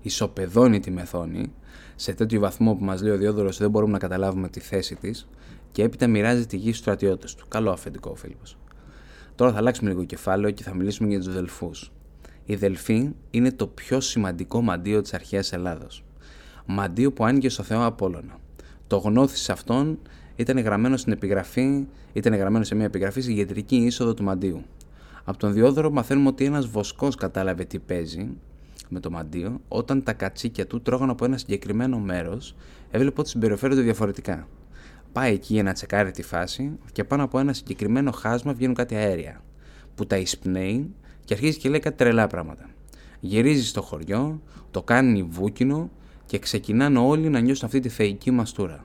Ισοπεδώνει 0.00 0.80
τη 0.80 0.90
Μεθόνη 0.90 1.52
σε 1.96 2.12
τέτοιο 2.12 2.40
βαθμό 2.40 2.74
που 2.74 2.84
μας 2.84 3.02
λέει 3.02 3.12
ο 3.12 3.16
Διόδωρος 3.16 3.58
δεν 3.58 3.70
μπορούμε 3.70 3.92
να 3.92 3.98
καταλάβουμε 3.98 4.48
τη 4.48 4.60
θέση 4.60 4.94
της 4.96 5.28
και 5.72 5.82
έπειτα 5.82 6.06
μοιράζει 6.06 6.46
τη 6.46 6.56
γη 6.56 6.68
στους 6.68 6.78
στρατιώτες 6.78 7.34
του. 7.34 7.48
Καλό 7.48 7.70
αφεντικό 7.70 8.10
ο 8.10 8.14
Φίλιππος. 8.14 8.56
Τώρα 9.34 9.52
θα 9.52 9.58
αλλάξουμε 9.58 9.90
λίγο 9.90 10.04
κεφάλαιο 10.04 10.50
και 10.50 10.62
θα 10.62 10.74
μιλήσουμε 10.74 11.08
για 11.08 11.18
τους 11.18 11.34
Δελφούς. 11.34 11.92
Οι 12.44 12.54
Δελφοί 12.54 13.10
είναι 13.30 13.52
το 13.52 13.66
πιο 13.66 14.00
σημαντικό 14.00 14.60
μαντίο 14.60 15.00
της 15.00 15.14
αρχαίας 15.14 15.52
Ελλάδος. 15.52 16.04
Μαντίο 16.66 17.12
που 17.12 17.24
άνοιγε 17.24 17.48
στο 17.48 17.62
Θεό 17.62 17.84
Απόλλωνα. 17.84 18.38
Το 18.86 18.96
γνώθι 18.96 19.36
σε 19.36 19.52
αυτόν 19.52 19.98
ήταν 20.36 20.58
γραμμένο 20.58 20.96
στην 20.96 21.12
επιγραφή, 21.12 21.86
ήταν 22.12 22.34
γραμμένο 22.34 22.64
σε 22.64 22.74
μια 22.74 22.84
επιγραφή 22.84 23.20
στη 23.20 23.32
γετρική 23.32 23.76
είσοδο 23.76 24.14
του 24.14 24.22
μαντίου. 24.22 24.62
Από 25.24 25.38
τον 25.38 25.52
Διόδωρο 25.52 25.90
μαθαίνουμε 25.90 26.28
ότι 26.28 26.44
ένας 26.44 26.66
βοσκός 26.66 27.14
κατάλαβε 27.14 27.64
τι 27.64 27.78
παίζει 27.78 28.28
με 28.88 29.00
το 29.00 29.10
μαντίο, 29.10 29.60
όταν 29.68 30.02
τα 30.02 30.12
κατσίκια 30.12 30.66
του 30.66 30.82
τρώγαν 30.82 31.10
από 31.10 31.24
ένα 31.24 31.36
συγκεκριμένο 31.36 31.98
μέρος, 31.98 32.54
έβλεπε 32.90 33.20
ότι 33.20 33.28
συμπεριφέρονται 33.28 33.80
διαφορετικά. 33.80 34.48
Πάει 35.12 35.32
εκεί 35.32 35.54
για 35.54 35.62
να 35.62 35.72
τσεκάρει 35.72 36.10
τη 36.10 36.22
φάση 36.22 36.78
και 36.92 37.04
πάνω 37.04 37.24
από 37.24 37.38
ένα 37.38 37.52
συγκεκριμένο 37.52 38.10
χάσμα 38.10 38.52
βγαίνουν 38.52 38.74
κάτι 38.74 38.94
αέρια, 38.94 39.42
που 39.94 40.06
τα 40.06 40.16
εισπνέει 40.16 40.90
και 41.24 41.34
αρχίζει 41.34 41.58
και 41.58 41.68
λέει 41.68 41.80
κάτι 41.80 41.96
τρελά 41.96 42.26
πράγματα. 42.26 42.68
Γυρίζει 43.20 43.66
στο 43.66 43.82
χωριό, 43.82 44.40
το 44.70 44.82
κάνει 44.82 45.22
βούκινο 45.22 45.90
και 46.26 46.38
ξεκινάνε 46.38 46.98
όλοι 46.98 47.28
να 47.28 47.40
νιώσουν 47.40 47.66
αυτή 47.66 47.80
τη 47.80 47.88
θεϊκή 47.88 48.30
μαστούρα. 48.30 48.84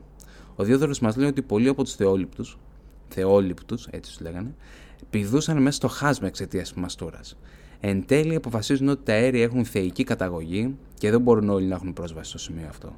Ο 0.55 0.63
Διόδωρος 0.63 1.00
μας 1.00 1.15
λέει 1.15 1.27
ότι 1.27 1.41
πολλοί 1.41 1.67
από 1.67 1.84
τους 1.84 1.96
θεόληπτους, 1.96 2.58
θεόληπτους, 3.08 3.88
έτσι 3.91 4.12
τους 4.12 4.22
λέγανε, 4.22 4.55
πηδούσαν 5.10 5.62
μέσα 5.62 5.75
στο 5.75 5.88
χάσμα 5.88 6.27
εξαιτίας 6.27 6.72
της 6.72 6.81
μαστούρας. 6.81 7.38
Εν 7.79 8.05
τέλει 8.05 8.36
αποφασίζουν 8.36 8.89
ότι 8.89 9.03
τα 9.03 9.13
αέρια 9.13 9.43
έχουν 9.43 9.65
θεϊκή 9.65 10.03
καταγωγή 10.03 10.75
και 10.98 11.12
δεν 11.12 11.22
μπορούν 11.22 11.50
όλοι 11.50 11.65
να 11.65 11.75
έχουν 11.75 11.93
πρόσβαση 11.93 12.29
στο 12.29 12.38
σημείο 12.38 12.67
αυτό. 12.69 12.96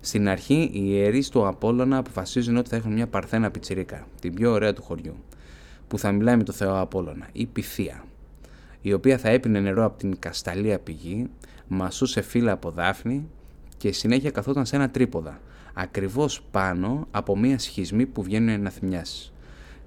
Στην 0.00 0.28
αρχή, 0.28 0.70
οι 0.72 0.82
ιερείς 0.84 1.28
του 1.28 1.46
Απόλλωνα 1.46 1.96
αποφασίζουν 1.96 2.56
ότι 2.56 2.68
θα 2.68 2.76
έχουν 2.76 2.92
μια 2.92 3.06
παρθένα 3.06 3.50
πιτσιρίκα, 3.50 4.06
την 4.20 4.34
πιο 4.34 4.52
ωραία 4.52 4.72
του 4.72 4.82
χωριού, 4.82 5.14
που 5.88 5.98
θα 5.98 6.12
μιλάει 6.12 6.36
με 6.36 6.42
το 6.42 6.52
Θεό 6.52 6.80
Απόλλωνα, 6.80 7.28
η 7.32 7.46
Πυθία, 7.46 8.04
η 8.80 8.92
οποία 8.92 9.18
θα 9.18 9.28
έπινε 9.28 9.60
νερό 9.60 9.84
από 9.84 9.98
την 9.98 10.18
Κασταλία 10.18 10.78
πηγή, 10.78 11.30
μασούσε 11.68 12.20
φύλλα 12.20 12.52
από 12.52 12.70
δάφνη 12.70 13.28
και 13.78 13.92
συνέχεια 13.92 14.30
καθόταν 14.30 14.66
σε 14.66 14.76
ένα 14.76 14.90
τρίποδα, 14.90 15.40
ακριβώς 15.74 16.42
πάνω 16.50 17.06
από 17.10 17.38
μια 17.38 17.58
σχισμή 17.58 18.06
που 18.06 18.22
βγαίνουν 18.22 18.62
να 18.62 18.70
θυμιάσει. 18.70 19.32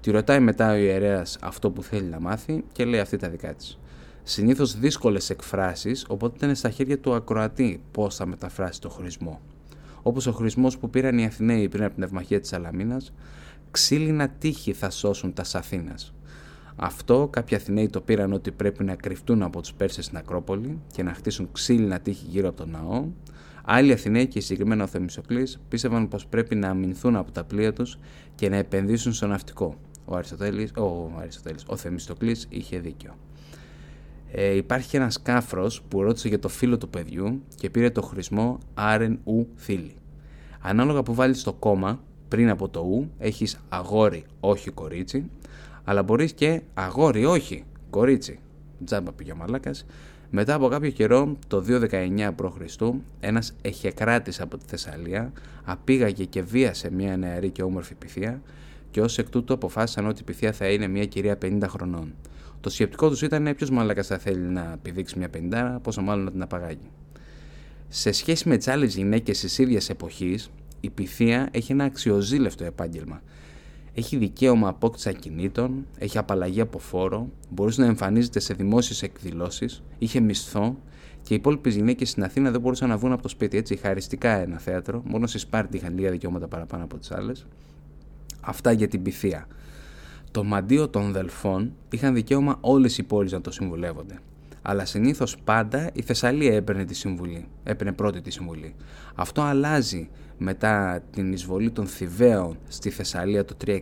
Τη 0.00 0.10
ρωτάει 0.10 0.40
μετά 0.40 0.72
ο 0.72 0.74
ιερέας 0.74 1.38
αυτό 1.40 1.70
που 1.70 1.82
θέλει 1.82 2.06
να 2.08 2.20
μάθει 2.20 2.64
και 2.72 2.84
λέει 2.84 3.00
αυτή 3.00 3.16
τα 3.16 3.28
δικά 3.28 3.54
της 3.54 3.78
συνήθως 4.22 4.78
δύσκολες 4.78 5.30
εκφράσεις, 5.30 6.04
οπότε 6.08 6.36
ήταν 6.36 6.54
στα 6.54 6.70
χέρια 6.70 6.98
του 6.98 7.14
ακροατή 7.14 7.82
πώς 7.90 8.16
θα 8.16 8.26
μεταφράσει 8.26 8.80
το 8.80 8.88
χωρισμό. 8.88 9.40
Όπως 10.02 10.26
ο 10.26 10.32
χωρισμός 10.32 10.78
που 10.78 10.90
πήραν 10.90 11.18
οι 11.18 11.24
Αθηναίοι 11.24 11.68
πριν 11.68 11.84
από 11.84 11.94
την 11.94 12.02
ευμαχία 12.02 12.40
της 12.40 12.52
Αλαμίνα, 12.52 13.00
ξύλινα 13.70 14.28
τείχη 14.28 14.72
θα 14.72 14.90
σώσουν 14.90 15.32
τα 15.32 15.44
Αθήνας. 15.52 16.14
Αυτό 16.76 17.28
κάποιοι 17.32 17.56
Αθηναίοι 17.56 17.88
το 17.88 18.00
πήραν 18.00 18.32
ότι 18.32 18.50
πρέπει 18.50 18.84
να 18.84 18.94
κρυφτούν 18.94 19.42
από 19.42 19.60
τους 19.60 19.72
Πέρσες 19.74 20.04
στην 20.04 20.16
Ακρόπολη 20.16 20.78
και 20.92 21.02
να 21.02 21.14
χτίσουν 21.14 21.48
ξύλινα 21.52 22.00
τείχη 22.00 22.26
γύρω 22.28 22.48
από 22.48 22.56
τον 22.56 22.70
ναό. 22.70 23.04
Άλλοι 23.64 23.92
Αθηναίοι 23.92 24.26
και 24.26 24.40
συγκεκριμένα 24.40 24.84
ο 24.84 24.86
Θεμιστοκλή 24.86 25.48
πίστευαν 25.68 26.08
πως 26.08 26.26
πρέπει 26.26 26.54
να 26.54 26.68
αμυνθούν 26.68 27.16
από 27.16 27.30
τα 27.30 27.44
πλοία 27.44 27.72
τους 27.72 27.98
και 28.34 28.48
να 28.48 28.56
επενδύσουν 28.56 29.12
στο 29.12 29.26
ναυτικό. 29.26 29.76
Ο 30.04 30.16
Αριστοτέλης, 30.16 30.70
ο, 30.70 31.12
Αριστοτέλης, 31.18 31.64
ο 31.66 31.76
Θεμιστοκλής 31.76 32.46
είχε 32.48 32.78
δίκιο. 32.78 33.16
Ε, 34.32 34.54
υπάρχει 34.56 34.96
ένας 34.96 35.22
κάφρος 35.22 35.82
που 35.88 36.02
ρώτησε 36.02 36.28
για 36.28 36.38
το 36.38 36.48
φίλο 36.48 36.78
του 36.78 36.88
παιδιού 36.88 37.42
και 37.54 37.70
πήρε 37.70 37.90
το 37.90 38.02
χρησμό 38.02 38.58
άρεν 38.74 39.18
ου 39.24 39.46
θήλη. 39.56 39.94
Ανάλογα 40.60 41.02
που 41.02 41.14
βάλεις 41.14 41.42
το 41.42 41.52
κόμμα 41.52 42.00
πριν 42.28 42.50
από 42.50 42.68
το 42.68 42.80
ου 42.80 43.10
έχεις 43.18 43.58
αγόρι 43.68 44.24
όχι 44.40 44.70
κορίτσι 44.70 45.30
αλλά 45.84 46.02
μπορείς 46.02 46.32
και 46.32 46.62
αγόρι 46.74 47.24
όχι 47.24 47.64
κορίτσι. 47.90 48.38
Τζάμπα 48.84 49.12
πήγε 49.12 49.32
ο 49.32 49.36
μαλάκας. 49.36 49.86
Μετά 50.34 50.54
από 50.54 50.68
κάποιο 50.68 50.90
καιρό, 50.90 51.36
το 51.46 51.64
219 51.90 52.30
π.Χ., 52.36 52.80
ένας 53.20 53.54
εχεκράτης 53.62 54.40
από 54.40 54.56
τη 54.56 54.64
Θεσσαλία 54.66 55.32
απήγαγε 55.64 56.24
και 56.24 56.42
βίασε 56.42 56.90
μια 56.90 57.16
νεαρή 57.16 57.50
και 57.50 57.62
όμορφη 57.62 57.94
πυθία 57.94 58.42
και 58.90 59.00
ως 59.00 59.18
εκ 59.18 59.28
τούτου 59.28 59.54
αποφάσισαν 59.54 60.06
ότι 60.06 60.20
η 60.20 60.24
πυθία 60.24 60.52
θα 60.52 60.68
είναι 60.68 60.86
μια 60.86 61.06
κυρία 61.06 61.38
50 61.42 61.58
χρονών. 61.68 62.14
Το 62.60 62.70
σκεπτικό 62.70 63.08
τους 63.08 63.22
ήταν 63.22 63.54
ποιος 63.56 63.70
μαλάκας 63.70 64.06
θα 64.06 64.18
θέλει 64.18 64.40
να 64.40 64.78
πηδήξει 64.82 65.18
μια 65.18 65.28
50, 65.76 65.78
πόσο 65.82 66.02
μάλλον 66.02 66.24
να 66.24 66.30
την 66.30 66.42
απαγάγει. 66.42 66.90
Σε 67.88 68.12
σχέση 68.12 68.48
με 68.48 68.56
τις 68.56 68.68
άλλες 68.68 68.94
γυναίκες 68.94 69.40
της 69.40 69.58
ίδιας 69.58 69.88
εποχής, 69.88 70.50
η 70.80 70.90
πυθία 70.90 71.48
έχει 71.50 71.72
ένα 71.72 71.84
αξιοζήλευτο 71.84 72.64
επάγγελμα. 72.64 73.22
Έχει 73.94 74.16
δικαίωμα 74.16 74.68
απόκτηση 74.68 75.08
ακινήτων, 75.08 75.86
έχει 75.98 76.18
απαλλαγή 76.18 76.60
από 76.60 76.78
φόρο, 76.78 77.28
μπορούσε 77.50 77.80
να 77.80 77.86
εμφανίζεται 77.86 78.40
σε 78.40 78.54
δημόσιες 78.54 79.02
εκδηλώσεις, 79.02 79.82
είχε 79.98 80.20
μισθό 80.20 80.76
και 81.22 81.34
οι 81.34 81.36
υπόλοιπες 81.36 81.74
γυναίκες 81.74 82.10
στην 82.10 82.24
Αθήνα 82.24 82.50
δεν 82.50 82.60
μπορούσαν 82.60 82.88
να 82.88 82.96
βγουν 82.96 83.12
από 83.12 83.22
το 83.22 83.28
σπίτι. 83.28 83.56
Έτσι, 83.56 83.76
χαριστικά 83.76 84.30
ένα 84.30 84.58
θέατρο, 84.58 85.02
μόνο 85.04 85.26
στη 85.26 85.38
Σπάρτη 85.38 85.76
είχαν 85.76 85.94
λίγα 85.94 86.10
δικαιώματα 86.10 86.48
παραπάνω 86.48 86.84
από 86.84 86.98
τις 86.98 87.10
άλλες. 87.10 87.46
Αυτά 88.40 88.72
για 88.72 88.88
την 88.88 89.02
πυθία. 89.02 89.46
Το 90.30 90.44
μαντίο 90.44 90.88
των 90.88 91.12
Δελφών 91.12 91.72
είχαν 91.90 92.14
δικαίωμα 92.14 92.58
όλες 92.60 92.98
οι 92.98 93.02
πόλεις 93.02 93.32
να 93.32 93.40
το 93.40 93.50
συμβουλεύονται. 93.50 94.18
Αλλά 94.62 94.84
συνήθως 94.84 95.36
πάντα 95.44 95.90
η 95.92 96.02
Θεσσαλία 96.02 96.54
έπαιρνε 96.54 96.84
τη 96.84 96.94
συμβουλή. 96.94 97.46
Έπαιρνε 97.64 97.92
πρώτη 97.92 98.20
τη 98.20 98.30
συμβουλή. 98.30 98.74
Αυτό 99.14 99.42
αλλάζει 99.42 100.08
μετά 100.38 101.02
την 101.10 101.32
εισβολή 101.32 101.70
των 101.70 101.86
Θηβαίων 101.86 102.58
στη 102.68 102.90
Θεσσαλία 102.90 103.44
το 103.44 103.56
364. 103.66 103.78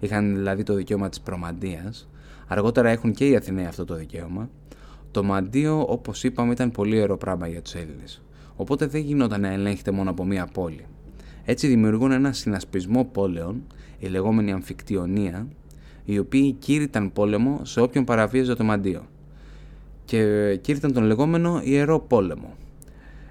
Είχαν 0.00 0.34
δηλαδή 0.34 0.62
το 0.62 0.74
δικαίωμα 0.74 1.08
της 1.08 1.20
προμαντίας. 1.20 2.08
Αργότερα 2.46 2.88
έχουν 2.88 3.12
και 3.12 3.28
οι 3.28 3.36
Αθηναίοι 3.36 3.64
αυτό 3.64 3.84
το 3.84 3.94
δικαίωμα. 3.94 4.50
Το 5.10 5.24
μαντίο, 5.24 5.84
όπως 5.88 6.24
είπαμε, 6.24 6.52
ήταν 6.52 6.70
πολύ 6.70 6.96
ιερό 6.96 7.16
πράγμα 7.16 7.48
για 7.48 7.62
τους 7.62 7.74
Έλληνες. 7.74 8.22
Οπότε 8.56 8.86
δεν 8.86 9.00
γινόταν 9.00 9.40
να 9.40 9.48
ελέγχεται 9.48 9.90
μόνο 9.90 10.10
από 10.10 10.24
μία 10.24 10.46
πόλη. 10.46 10.86
Έτσι 11.44 11.66
δημιουργούν 11.66 12.10
ένα 12.10 12.32
συνασπισμό 12.32 13.04
πόλεων, 13.04 13.62
η 13.98 14.06
λεγόμενη 14.06 14.52
αμφικτιονία, 14.52 15.46
οι 16.04 16.18
οποίοι 16.18 16.52
κήρυταν 16.52 17.12
πόλεμο 17.12 17.60
σε 17.64 17.80
όποιον 17.80 18.04
παραβίαζε 18.04 18.54
το 18.54 18.64
μαντίο. 18.64 19.06
Και 20.04 20.56
κήρυταν 20.56 20.92
τον 20.92 21.04
λεγόμενο 21.04 21.60
Ιερό 21.64 22.00
Πόλεμο. 22.00 22.54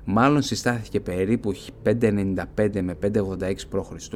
Μάλλον 0.05 0.41
συστάθηκε 0.41 0.99
περίπου 0.99 1.53
595 1.83 2.81
με 2.81 2.97
586 3.01 3.53
π.Χ. 3.69 4.13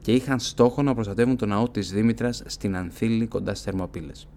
και 0.00 0.12
είχαν 0.12 0.38
στόχο 0.38 0.82
να 0.82 0.94
προστατεύουν 0.94 1.36
τον 1.36 1.48
ναό 1.48 1.68
της 1.68 1.92
Δήμητρας 1.92 2.42
στην 2.46 2.76
Ανθήλη 2.76 3.26
κοντά 3.26 3.50
στις 3.50 3.64
Θερμοπύλες. 3.64 4.28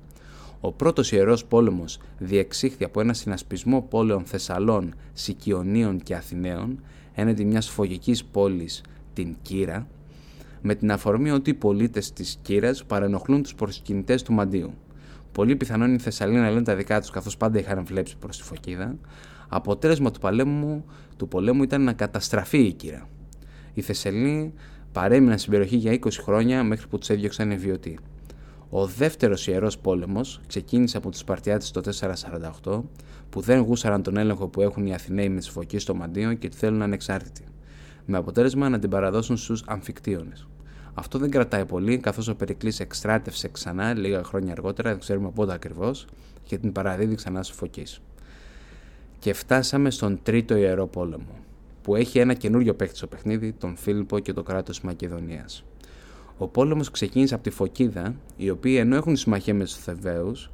Ο 0.61 0.71
πρώτος 0.71 1.11
ιερός 1.11 1.45
πόλεμος 1.45 1.99
διεξήχθη 2.17 2.83
από 2.83 3.01
ένα 3.01 3.13
συνασπισμό 3.13 3.81
πόλεων 3.81 4.25
Θεσσαλών, 4.25 4.93
Σικιονίων 5.13 5.99
και 5.99 6.15
Αθηναίων 6.15 6.79
έναντι 7.13 7.45
μιας 7.45 7.69
φωγικής 7.69 8.25
πόλης, 8.25 8.81
την 9.13 9.35
Κύρα, 9.41 9.87
με 10.61 10.75
την 10.75 10.91
αφορμή 10.91 11.31
ότι 11.31 11.49
οι 11.49 11.53
πολίτες 11.53 12.13
της 12.13 12.37
Κύρας 12.41 12.85
παρενοχλούν 12.85 13.43
τους 13.43 13.55
προσκυνητές 13.55 14.23
του 14.23 14.33
Μαντίου. 14.33 14.73
Πολύ 15.37 15.55
πιθανόν 15.55 15.93
οι 15.93 15.99
Θεσσαλοί 15.99 16.35
να 16.35 16.49
λένε 16.49 16.63
τα 16.63 16.75
δικά 16.75 16.99
τους 16.99 17.09
καθώς 17.09 17.37
πάντα 17.37 17.59
είχαν 17.59 17.85
βλέψει 17.85 18.17
προς 18.17 18.37
τη 18.37 18.43
Φωκίδα. 18.43 18.95
Αποτέλεσμα 19.47 20.11
του, 20.11 20.19
παλέμου, 20.19 20.85
του 21.17 21.27
πολέμου 21.27 21.63
ήταν 21.63 21.83
να 21.83 21.93
καταστραφεί 21.93 22.57
η 22.57 22.73
Κύρα. 22.73 23.07
Οι 23.73 23.81
Θεσσαλοί 23.81 24.53
παρέμειναν 24.91 25.37
στην 25.37 25.51
περιοχή 25.51 25.75
για 25.75 25.91
20 25.91 26.09
χρόνια 26.11 26.63
μέχρι 26.63 26.87
που 26.87 26.97
τους 26.97 27.09
έδιωξαν 27.09 27.51
ευβιωτοί. 27.51 27.99
Ο 28.69 28.85
δεύτερος 28.85 29.47
ιερός 29.47 29.77
πόλεμος 29.77 30.41
ξεκίνησε 30.47 30.97
από 30.97 31.09
τους 31.09 31.19
Σπαρτιάτες 31.19 31.71
το 31.71 31.81
448 32.63 32.81
που 33.29 33.41
δεν 33.41 33.59
γούσαραν 33.59 34.03
τον 34.03 34.17
έλεγχο 34.17 34.47
που 34.47 34.61
έχουν 34.61 34.85
οι 34.85 34.93
Αθηναίοι 34.93 35.29
με 35.29 35.39
τις 35.39 35.49
φωκίες 35.49 35.81
στο 35.81 35.95
Μαντίο 35.95 36.33
και 36.33 36.47
τη 36.47 36.57
θέλουν 36.57 36.81
ανεξάρτητη, 36.81 37.43
με 38.05 38.17
αποτέλεσμα 38.17 38.69
να 38.69 38.79
την 38.79 38.89
παραδώσουν 38.89 39.37
στους 39.37 39.63
Αμφικτίονες. 39.67 40.47
Αυτό 40.99 41.17
δεν 41.19 41.29
κρατάει 41.29 41.65
πολύ, 41.65 41.97
καθώς 41.97 42.27
ο 42.27 42.35
Περικλής 42.35 42.79
εξτράτευσε 42.79 43.47
ξανά 43.47 43.93
λίγα 43.93 44.23
χρόνια 44.23 44.51
αργότερα, 44.51 44.89
δεν 44.89 44.99
ξέρουμε 44.99 45.29
πότε 45.29 45.53
ακριβώς, 45.53 46.07
και 46.43 46.57
την 46.57 46.71
παραδίδει 46.71 47.15
ξανά 47.15 47.43
στου 47.43 47.55
φωκείς. 47.55 48.01
Και 49.19 49.33
φτάσαμε 49.33 49.89
στον 49.89 50.19
τρίτο 50.23 50.55
ιερό 50.55 50.87
πόλεμο, 50.87 51.39
που 51.81 51.95
έχει 51.95 52.19
ένα 52.19 52.33
καινούριο 52.33 52.73
παίκτη 52.73 52.97
στο 52.97 53.07
παιχνίδι, 53.07 53.51
τον 53.51 53.75
Φίλιππο 53.75 54.19
και 54.19 54.33
το 54.33 54.43
κράτος 54.43 54.81
Μακεδονίας. 54.81 55.63
Ο 56.37 56.47
πόλεμος 56.47 56.91
ξεκίνησε 56.91 57.33
από 57.33 57.43
τη 57.43 57.49
Φωκίδα, 57.49 58.15
οι 58.37 58.49
οποίοι 58.49 58.75
ενώ 58.79 58.95
έχουν 58.95 59.15
συμμαχία 59.15 59.53
με 59.53 59.63
τους 59.63 59.75
Θεβαίους, 59.75 60.51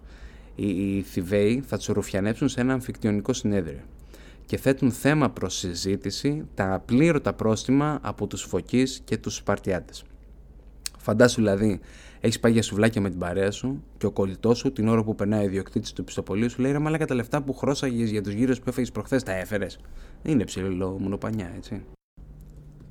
οι 0.55 1.01
Θηβαίοι 1.01 1.63
θα 1.67 1.77
τους 1.77 1.87
ρουφιανέψουν 1.87 2.49
σε 2.49 2.61
ένα 2.61 2.73
αμφικτιονικό 2.73 3.33
συνέδριο 3.33 3.79
και 4.45 4.57
θέτουν 4.57 4.91
θέμα 4.91 5.29
προς 5.29 5.57
συζήτηση 5.57 6.45
τα 6.55 6.73
απλήρωτα 6.73 7.33
πρόστιμα 7.33 7.99
από 8.01 8.27
τους 8.27 8.41
Φωκείς 8.41 9.01
και 9.05 9.17
τους 9.17 9.35
Σπαρτιάτες. 9.35 10.03
Φαντάσου 11.03 11.35
δηλαδή, 11.35 11.79
έχεις 12.19 12.39
πάει 12.39 12.51
για 12.51 12.61
σουβλάκια 12.61 13.01
με 13.01 13.09
την 13.09 13.19
παρέα 13.19 13.51
σου 13.51 13.83
και 13.97 14.05
ο 14.05 14.11
κολλητός 14.11 14.57
σου 14.57 14.71
την 14.71 14.87
ώρα 14.87 15.03
που 15.03 15.15
περνάει 15.15 15.41
ο 15.41 15.43
ιδιοκτήτης 15.43 15.93
του 15.93 16.03
πιστοπολίου 16.03 16.49
σου 16.49 16.61
λέει: 16.61 16.71
Ρε 16.71 16.79
Μαλάκα 16.79 17.05
τα 17.05 17.15
λεφτά 17.15 17.41
που 17.41 17.53
χρώσαγες 17.53 18.09
για 18.09 18.21
τους 18.21 18.33
γύρους 18.33 18.59
που 18.59 18.69
έφεγε 18.69 18.91
προχθές 18.93 19.23
τα 19.23 19.31
έφερες. 19.31 19.79
Δεν 20.23 20.33
είναι 20.33 20.43
ψηλό 20.43 20.97
μονοπανιά, 20.99 21.51
έτσι. 21.57 21.83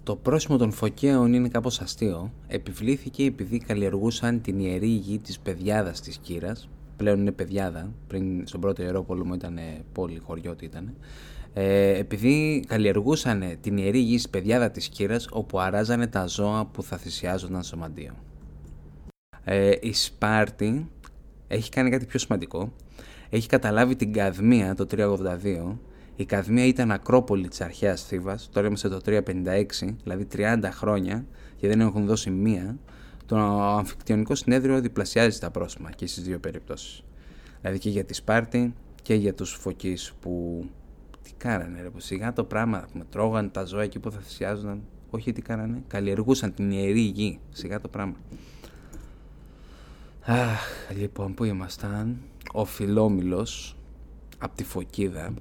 Το 0.03 0.17
πρόσημο 0.17 0.57
των 0.57 0.73
φωκαίων 0.73 1.33
είναι 1.33 1.49
κάπως 1.49 1.81
αστείο. 1.81 2.33
Επιβλήθηκε 2.49 3.25
επειδή 3.25 3.59
καλλιεργούσαν 3.59 4.41
την 4.41 4.59
ιερή 4.59 4.87
γη 4.87 5.19
της 5.19 5.39
πεδιάδας 5.39 6.01
της 6.01 6.19
Κύρας. 6.19 6.69
Πλέον 6.97 7.21
είναι 7.21 7.33
πεδιάδα, 7.33 7.93
πριν 8.07 8.47
στον 8.47 8.61
πρώτο 8.61 8.83
ιερό 8.83 9.03
πόλεμο 9.03 9.35
ήταν 9.35 9.59
πόλη, 9.93 10.21
χωριό 10.25 10.55
τι 10.55 10.65
ήταν. 10.65 10.95
Ε, 11.55 11.99
επειδή 11.99 12.65
καλλιεργούσαν 12.69 13.59
την 13.61 13.77
ιερή 13.77 13.99
γη 13.99 14.15
της 14.15 14.29
πεδιάδα 14.29 14.71
της 14.71 14.89
Κύρας 14.89 15.27
όπου 15.31 15.61
αράζανε 15.61 16.07
τα 16.07 16.27
ζώα 16.27 16.67
που 16.67 16.83
θα 16.83 16.97
θυσιάζονταν 16.97 17.63
στο 17.63 17.77
μαντίο. 17.77 18.13
Ε, 19.45 19.73
η 19.81 19.93
Σπάρτη 19.93 20.89
έχει 21.49 21.71
κάνει 21.71 21.91
κάτι 21.91 22.07
πιο 22.07 22.19
σημαντικό. 22.19 22.73
Έχει 23.31 23.49
καταλάβει 23.49 23.97
την 23.97 24.13
Καδμία 24.13 24.75
το 24.75 24.87
382 24.91 25.77
η 26.17 26.25
Καδμία 26.25 26.67
ήταν 26.67 26.91
ακρόπολη 26.91 27.49
της 27.49 27.61
αρχαίας 27.61 28.05
Θήβας, 28.05 28.49
τώρα 28.53 28.67
είμαστε 28.67 28.89
το 28.89 29.01
356, 29.07 29.97
δηλαδή 30.03 30.27
30 30.33 30.59
χρόνια 30.73 31.27
και 31.57 31.69
δεν 31.69 31.81
έχουν 31.81 32.07
δώσει 32.07 32.31
μία. 32.31 32.79
Το 33.27 33.37
αμφικτιονικό 33.63 34.35
συνέδριο 34.35 34.81
διπλασιάζει 34.81 35.39
τα 35.39 35.51
πρόσημα 35.51 35.91
και 35.91 36.07
στις 36.07 36.23
δύο 36.25 36.39
περιπτώσεις. 36.39 37.03
Δηλαδή 37.61 37.79
και 37.79 37.91
για 37.91 38.05
τη 38.05 38.15
Σπάρτη 38.15 38.75
και 39.03 39.15
για 39.15 39.35
τους 39.35 39.53
Φωκείς 39.53 40.13
που. 40.21 40.65
Τι 41.23 41.33
κάνανε, 41.37 41.83
ρε, 41.83 41.91
που 41.91 42.01
σιγά 42.01 42.33
το 42.33 42.45
πράγμα. 42.45 42.89
Με 42.93 43.05
τρώγαν 43.11 43.51
τα 43.51 43.65
ζώα 43.65 43.83
εκεί 43.83 43.99
που 43.99 44.11
θα 44.11 44.19
θυσιάζονταν. 44.19 44.83
Όχι 45.11 45.33
τι 45.33 45.43
κάνανε, 45.43 45.83
καλλιεργούσαν 45.87 46.55
την 46.55 46.71
ιερή 46.71 47.01
γη. 47.01 47.41
Σιγά 47.51 47.81
το 47.81 47.89
πράγμα. 47.89 48.15
Αχ, 50.25 50.91
λοιπόν, 50.99 51.35
πού 51.35 51.45
ήμασταν. 51.45 52.17
Ο 52.53 52.65
Φιλόμιλος 52.65 53.77
από 54.39 54.57
τη 54.57 54.65
Φωκίδα 54.65 55.35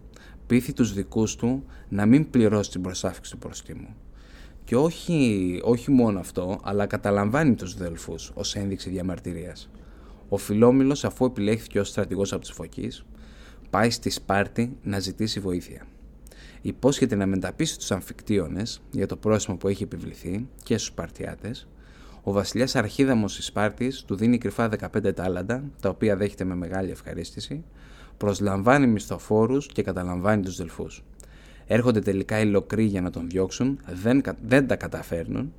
πείθει 0.47 0.73
τους 0.73 0.93
δικούς 0.93 1.35
του 1.35 1.63
να 1.89 2.05
μην 2.05 2.29
πληρώσει 2.29 2.71
την 2.71 2.81
προσάφηξη 2.81 3.31
του 3.31 3.37
προστίμου. 3.37 3.95
Και 4.63 4.75
όχι, 4.75 5.59
όχι 5.63 5.91
μόνο 5.91 6.19
αυτό, 6.19 6.59
αλλά 6.63 6.85
καταλαμβάνει 6.85 7.55
τους 7.55 7.75
δέλφους 7.75 8.31
ως 8.33 8.55
ένδειξη 8.55 8.89
διαμαρτυρίας. 8.89 9.69
Ο 10.29 10.37
Φιλόμιλος, 10.37 11.03
αφού 11.03 11.25
επιλέχθηκε 11.25 11.79
ως 11.79 11.87
στρατηγός 11.87 12.33
από 12.33 12.41
τις 12.41 12.51
Φωκείς, 12.51 13.05
πάει 13.71 13.89
στη 13.89 14.09
Σπάρτη 14.09 14.77
να 14.83 14.99
ζητήσει 14.99 15.39
βοήθεια. 15.39 15.85
Υπόσχεται 16.61 17.15
να 17.15 17.25
μεταπίσει 17.25 17.77
τους 17.77 17.91
αμφικτίονες 17.91 18.81
για 18.91 19.07
το 19.07 19.15
πρόσημο 19.15 19.57
που 19.57 19.67
έχει 19.67 19.83
επιβληθεί 19.83 20.47
και 20.63 20.77
στους 20.77 20.87
Σπαρτιάτες. 20.87 21.67
Ο 22.23 22.31
βασιλιάς 22.31 22.75
Αρχίδαμος 22.75 23.35
της 23.35 23.45
Σπάρτης 23.45 24.03
του 24.03 24.15
δίνει 24.15 24.37
κρυφά 24.37 24.69
15 24.93 25.15
τάλαντα, 25.15 25.63
τα 25.81 25.89
οποία 25.89 26.15
δέχεται 26.15 26.43
με 26.43 26.55
μεγάλη 26.55 26.91
ευχαρίστηση, 26.91 27.63
προσλαμβάνει 28.17 28.87
μισθοφόρους 28.87 29.67
και 29.67 29.83
καταλαμβάνει 29.83 30.43
τους 30.43 30.57
δελφούς. 30.57 31.03
Έρχονται 31.67 31.99
τελικά 31.99 32.39
οι 32.39 32.45
λοκροί 32.45 32.83
για 32.83 33.01
να 33.01 33.09
τον 33.09 33.29
διώξουν, 33.29 33.79
δεν, 33.93 34.21
δεν 34.47 34.67
τα 34.67 34.75
καταφέρνουν 34.75 35.53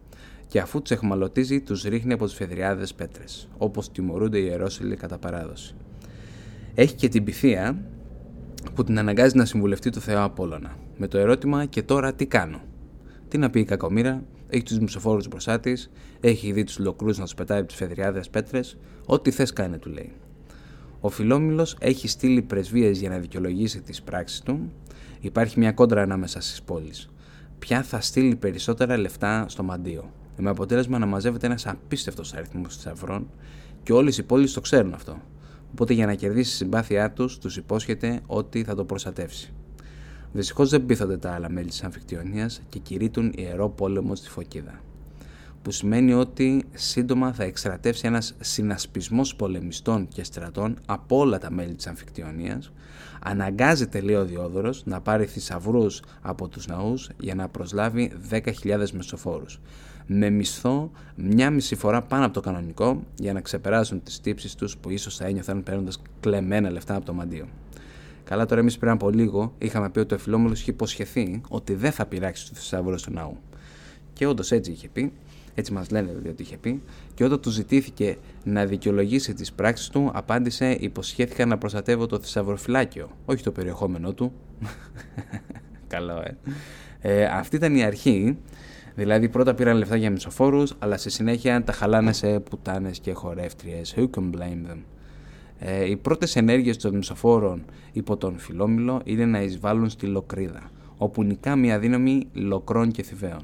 και 0.49 0.61
αφού 0.61 0.83
του 0.83 0.93
εχμαλωτίζει 0.93 1.61
τους 1.61 1.83
ρίχνει 1.83 2.13
από 2.13 2.25
τις 2.25 2.35
φεδριάδες 2.35 2.95
πέτρες, 2.95 3.49
όπως 3.59 3.93
τιμωρούνται 3.93 4.39
οι 4.39 4.45
ιερόσιλοι 4.49 4.97
κατά 4.97 5.19
παράδοση. 5.19 5.75
Έχει 6.75 6.95
και 6.95 7.09
την 7.09 7.25
πυθία 7.25 7.79
που 8.75 8.85
την 8.85 8.99
αναγκάζει 8.99 9.37
να 9.37 9.45
συμβουλευτεί 9.45 9.91
το 9.91 10.01
Θεό 10.01 10.23
Απόλλωνα. 10.23 10.77
Με 10.97 11.07
το 11.07 11.19
ερώτημα 11.19 11.65
και 11.65 11.83
τώρα 11.83 12.13
τι 12.13 12.27
κάνω; 12.27 12.61
Τι 13.29 13.39
να 13.39 13.51
πει 13.51 13.61
η 13.61 13.65
κακομήρα, 13.65 14.23
έχει 14.49 14.63
τους 14.63 14.79
μισοφόρους 14.79 15.29
μπροστά 15.29 15.61
της, 15.61 15.91
έχει 16.21 16.53
δει 16.53 16.65
τους 16.65 16.79
λοκρούς 16.79 17.19
να 17.19 17.25
τους 17.25 17.35
πετάει 17.35 17.59
από 17.59 17.69
τις 17.69 17.77
φεδριάδες 17.77 18.31
πέτρες, 18.31 18.79
ό,τι 19.07 19.31
θες 19.31 19.53
κάνε, 19.53 19.79
του 19.79 19.91
λέει. 19.91 20.13
Ο 21.01 21.09
Φιλόμιλος 21.09 21.77
έχει 21.81 22.09
στείλει 22.09 22.43
πρεσβείες 22.43 22.99
για 22.99 23.09
να 23.09 23.19
δικαιολογήσει 23.19 23.81
τις 23.81 24.03
πράξεις 24.03 24.41
του. 24.41 24.73
Υπάρχει 25.21 25.59
μια 25.59 25.73
κόντρα 25.73 26.03
ανάμεσα 26.03 26.41
στις 26.41 26.63
πόλεις. 26.63 27.11
Ποια 27.59 27.83
θα 27.83 28.01
στείλει 28.01 28.37
περισσότερα 28.37 28.97
λεφτά 28.97 29.45
στο 29.49 29.63
μαντίο; 29.63 30.13
Με 30.37 30.51
αποτέλεσμα 30.51 30.99
να 30.99 31.07
μαζεύεται 31.07 31.47
ένας 31.47 31.67
απίστευτος 31.67 32.35
αριθμός 32.35 32.77
θησαυρών 32.77 33.31
και 33.83 33.93
όλες 33.93 34.19
οι 34.19 34.23
πόλεις 34.23 34.53
το 34.53 34.61
ξέρουν 34.61 34.95
αυτό. 34.95 35.21
Οπότε 35.73 35.93
για 35.93 36.07
να 36.07 36.15
κερδίσει 36.15 36.51
τη 36.51 36.57
συμπάθειά 36.57 37.11
τους, 37.11 37.39
τους 37.39 37.57
υπόσχεται 37.57 38.21
ότι 38.27 38.65
θα 38.65 38.75
το 38.75 38.85
προστατεύσει. 38.85 39.53
Δυστυχώς 40.33 40.71
δεν 40.71 40.87
πείθονται 40.87 41.17
τα 41.17 41.33
άλλα 41.33 41.51
μέλη 41.51 41.69
της 41.69 41.83
Αμφικτιονίας 41.83 42.63
και 42.69 42.79
κηρύττουν 42.79 43.33
ιερό 43.37 43.69
πόλεμο 43.69 44.15
στη 44.15 44.29
Φωκίδα. 44.29 44.81
Που 45.63 45.71
σημαίνει 45.71 46.13
ότι 46.13 46.65
σύντομα 46.73 47.33
θα 47.33 47.45
εκστρατεύσει 47.45 48.07
ένας 48.07 48.35
συνασπισμός 48.41 49.37
πολεμιστών 49.37 50.09
και 50.09 50.25
στρατών 50.25 50.79
από 50.87 51.19
όλα 51.19 51.39
τα 51.39 51.51
μέλη 51.51 51.75
της 51.75 51.87
Αμφικτιονίας. 51.87 52.73
Αναγκάζεται, 53.23 54.01
λέει 54.01 54.15
ο 54.15 54.25
Διόδωρος, 54.25 54.83
να 54.85 55.01
πάρει 55.01 55.27
θησαυρούς 55.27 56.03
από 56.23 56.49
τους 56.49 56.67
ναούς 56.67 57.11
για 57.21 57.35
να 57.35 57.49
προσλάβει 57.49 58.13
10.000 58.31 58.91
μεσοφόρους. 58.93 59.61
Με 60.07 60.31
μισθό 60.31 60.91
μια 61.17 61.51
μισή 61.51 61.75
φορά 61.77 62.03
πάνω 62.03 62.25
από 62.25 62.35
το 62.35 62.41
κανονικό 62.41 63.03
για 63.19 63.33
να 63.33 63.41
ξεπεράσουν 63.41 64.03
τις 64.03 64.21
τύψεις 64.21 64.55
τους 64.55 64.77
που 64.77 64.91
ίσως 64.91 65.17
θα 65.17 65.27
ένιωθαν 65.27 65.63
παίρνοντας 65.63 66.03
κλεμμένα 66.21 66.71
λεφτά 66.71 66.95
από 66.95 67.05
το 67.05 67.13
μαντίο. 67.13 67.47
Καλά, 68.25 68.47
τώρα 68.47 68.61
εμείς 68.61 68.79
πριν 68.79 68.93
από 68.93 69.11
λίγο 69.11 69.55
είχαμε 69.59 69.91
πει 69.91 69.99
ότι 69.99 70.15
ο 70.15 70.19
Φιλόμελο 70.19 70.53
είχε 70.53 70.71
υποσχεθεί 70.71 71.41
ότι 71.49 71.75
δεν 71.75 71.93
θα 71.93 72.07
πειράξει 72.07 72.49
τους 72.49 72.59
θησαυρού 72.59 72.95
του 72.95 73.13
ναού. 73.13 73.37
Και 74.13 74.27
όντως 74.27 74.51
έτσι 74.53 74.71
είχε 74.71 74.89
πει, 74.89 75.13
έτσι 75.55 75.73
μας 75.73 75.91
λένε 75.91 76.09
δηλαδή 76.09 76.29
ότι 76.29 76.43
είχε 76.43 76.57
πει, 76.57 76.83
και 77.15 77.25
όταν 77.25 77.41
τους 77.41 77.53
ζητήθηκε 77.53 78.17
να 78.45 78.67
δικαιολογήσει 78.67 79.35
τις 79.35 79.53
πράξεις 79.53 79.89
του, 79.89 80.11
απάντησε: 80.15 80.77
Υποσχέθηκα 80.81 81.47
να 81.47 81.59
προστατεύω 81.59 82.07
το 82.07 82.19
θησαυροφυλάκιο, 82.19 83.11
όχι 83.25 83.43
το 83.43 83.53
περιεχόμενό 83.53 84.13
του. 84.13 84.33
Καλό, 85.87 86.23
ε. 86.25 86.37
ε. 87.01 87.25
Αυτή 87.25 87.57
ήταν 87.57 87.77
η 87.77 87.85
αρχή. 87.85 88.39
Δηλαδή 88.95 89.29
πρώτα 89.29 89.55
πήραν 89.55 89.77
λεφτά 89.77 89.97
για 89.97 90.11
μισοφόρους, 90.11 90.75
αλλά 90.79 90.97
στη 90.97 91.11
συνέχεια 91.11 91.65
τα 91.65 91.73
χαλάνε 91.73 92.13
σε 92.13 92.41
πουτάνες 92.41 92.99
και 92.99 93.13
χορεύτριες. 93.13 93.95
Who 93.97 94.01
can 94.01 94.31
blame 94.31 94.71
them? 94.71 94.79
Ε, 95.59 95.91
οι 95.91 95.97
πρώτες 95.97 96.37
ενέργειες 96.37 96.77
των 96.77 96.97
μισοφόρων 96.97 97.65
υπό 97.93 98.17
τον 98.17 98.39
Φιλόμιλο 98.39 99.01
είναι 99.05 99.25
να 99.25 99.43
εισβάλλουν 99.43 99.89
στη 99.91 100.07
Λοκρίδα, 100.07 100.71
όπου 100.97 101.23
νικά 101.23 101.57
μια 101.57 101.79
δύναμη 101.79 102.27
λοκρών 102.33 102.91
και 102.91 103.03
θηβαίων. 103.03 103.43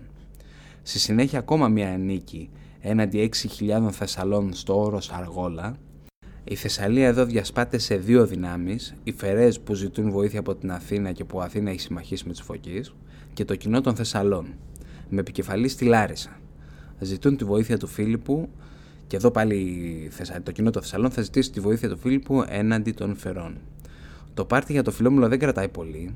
Στη 0.83 0.99
συνέχεια 0.99 1.38
ακόμα 1.38 1.69
μια 1.69 1.99
νίκη 1.99 2.50
έναντι 2.81 3.31
6.000 3.59 3.88
Θεσσαλών 3.90 4.55
στο 4.55 4.81
όρος 4.81 5.11
Αργόλα. 5.11 5.76
Η 6.45 6.55
Θεσσαλία 6.55 7.07
εδώ 7.07 7.25
διασπάται 7.25 7.78
σε 7.78 7.97
δύο 7.97 8.26
δυνάμεις, 8.26 8.95
οι 9.02 9.12
Φερές 9.12 9.61
που 9.61 9.75
ζητούν 9.75 10.11
βοήθεια 10.11 10.40
από 10.40 10.55
την 10.55 10.73
Αθήνα 10.73 11.12
και 11.12 11.25
που 11.25 11.40
Αθήνα 11.40 11.71
έχει 11.71 11.81
συμμαχίσει 11.81 12.25
με 12.26 12.33
τους 12.33 12.43
Φωκείς 12.43 12.95
και 13.33 13.45
το 13.45 13.55
κοινό 13.55 13.81
των 13.81 13.95
Θεσσαλών, 13.95 14.47
με 15.09 15.21
επικεφαλής 15.21 15.73
στη 15.73 15.85
Λάρισα. 15.85 16.41
Ζητούν 17.00 17.37
τη 17.37 17.45
βοήθεια 17.45 17.79
του 17.79 17.87
Φίλιππου 17.87 18.49
και 19.07 19.17
εδώ 19.17 19.31
πάλι 19.31 20.11
το 20.43 20.53
κοινό 20.53 20.71
των 20.71 20.83
Θεσσαλών 20.83 21.11
θα 21.11 21.23
ζητήσει 21.23 21.50
τη 21.50 21.61
βοήθεια 21.61 21.88
του 21.88 21.99
Φίλιππου 21.99 22.45
έναντι 22.49 22.93
των 22.93 23.17
Φερών. 23.17 23.57
Το 24.35 24.45
πάρτι 24.45 24.73
για 24.73 24.83
το 24.83 24.91
Φιλόμουλο 24.91 25.29
δεν 25.29 25.38
κρατάει 25.38 25.69
πολύ 25.69 26.15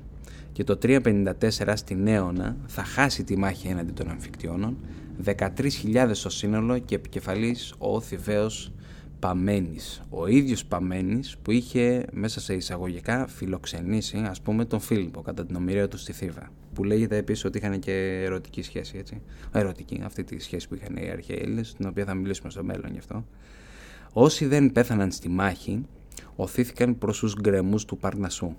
και 0.52 0.64
το 0.64 0.78
354 0.82 1.30
στην 1.74 2.02
Νέονα 2.02 2.56
θα 2.66 2.84
χάσει 2.84 3.24
τη 3.24 3.36
μάχη 3.36 3.68
έναντι 3.68 3.92
των 3.92 4.08
Αμφικτιώνων, 4.10 4.76
13.000 5.24 6.10
στο 6.12 6.30
σύνολο 6.30 6.78
και 6.78 6.94
επικεφαλής 6.94 7.74
ο 7.78 8.00
Θηβαίος 8.00 8.72
Παμένης. 9.18 10.02
Ο 10.10 10.26
ίδιος 10.26 10.64
Παμένης 10.64 11.36
που 11.42 11.50
είχε 11.50 12.04
μέσα 12.12 12.40
σε 12.40 12.54
εισαγωγικά 12.54 13.26
φιλοξενήσει 13.26 14.18
ας 14.18 14.40
πούμε 14.40 14.64
τον 14.64 14.80
Φίλιππο 14.80 15.20
κατά 15.20 15.46
την 15.46 15.56
ομοιρία 15.56 15.88
του 15.88 15.98
στη 15.98 16.12
Θήβα. 16.12 16.50
Που 16.74 16.84
λέγεται 16.84 17.16
επίσης 17.16 17.44
ότι 17.44 17.58
είχαν 17.58 17.78
και 17.78 18.22
ερωτική 18.24 18.62
σχέση 18.62 18.98
έτσι. 18.98 19.22
Ερωτική 19.52 20.00
αυτή 20.04 20.24
τη 20.24 20.38
σχέση 20.38 20.68
που 20.68 20.74
είχαν 20.74 20.96
οι 20.96 21.10
αρχαίοι 21.10 21.38
Έλληνες, 21.42 21.74
την 21.74 21.86
οποία 21.88 22.04
θα 22.04 22.14
μιλήσουμε 22.14 22.50
στο 22.50 22.64
μέλλον 22.64 22.92
γι' 22.92 22.98
αυτό. 22.98 23.24
Όσοι 24.12 24.46
δεν 24.46 24.72
πέθαναν 24.72 25.10
στη 25.10 25.28
μάχη, 25.28 25.86
οθήθηκαν 26.36 26.98
προς 26.98 27.18
τους 27.18 27.34
γκρεμούς 27.40 27.84
του 27.84 27.96
Παρνασού. 27.96 28.56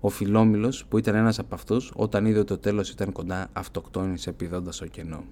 Ο 0.00 0.08
Φιλόμιλος, 0.08 0.86
που 0.86 0.98
ήταν 0.98 1.14
ένας 1.14 1.38
από 1.38 1.54
αυτούς, 1.54 1.92
όταν 1.94 2.26
είδε 2.26 2.38
ότι 2.38 2.48
το 2.48 2.58
τέλος 2.58 2.90
ήταν 2.90 3.12
κοντά, 3.12 3.48
αυτοκτόνησε 3.52 4.32
πηδώντας 4.32 4.74
στο 4.74 4.86
κενό. 4.86 5.24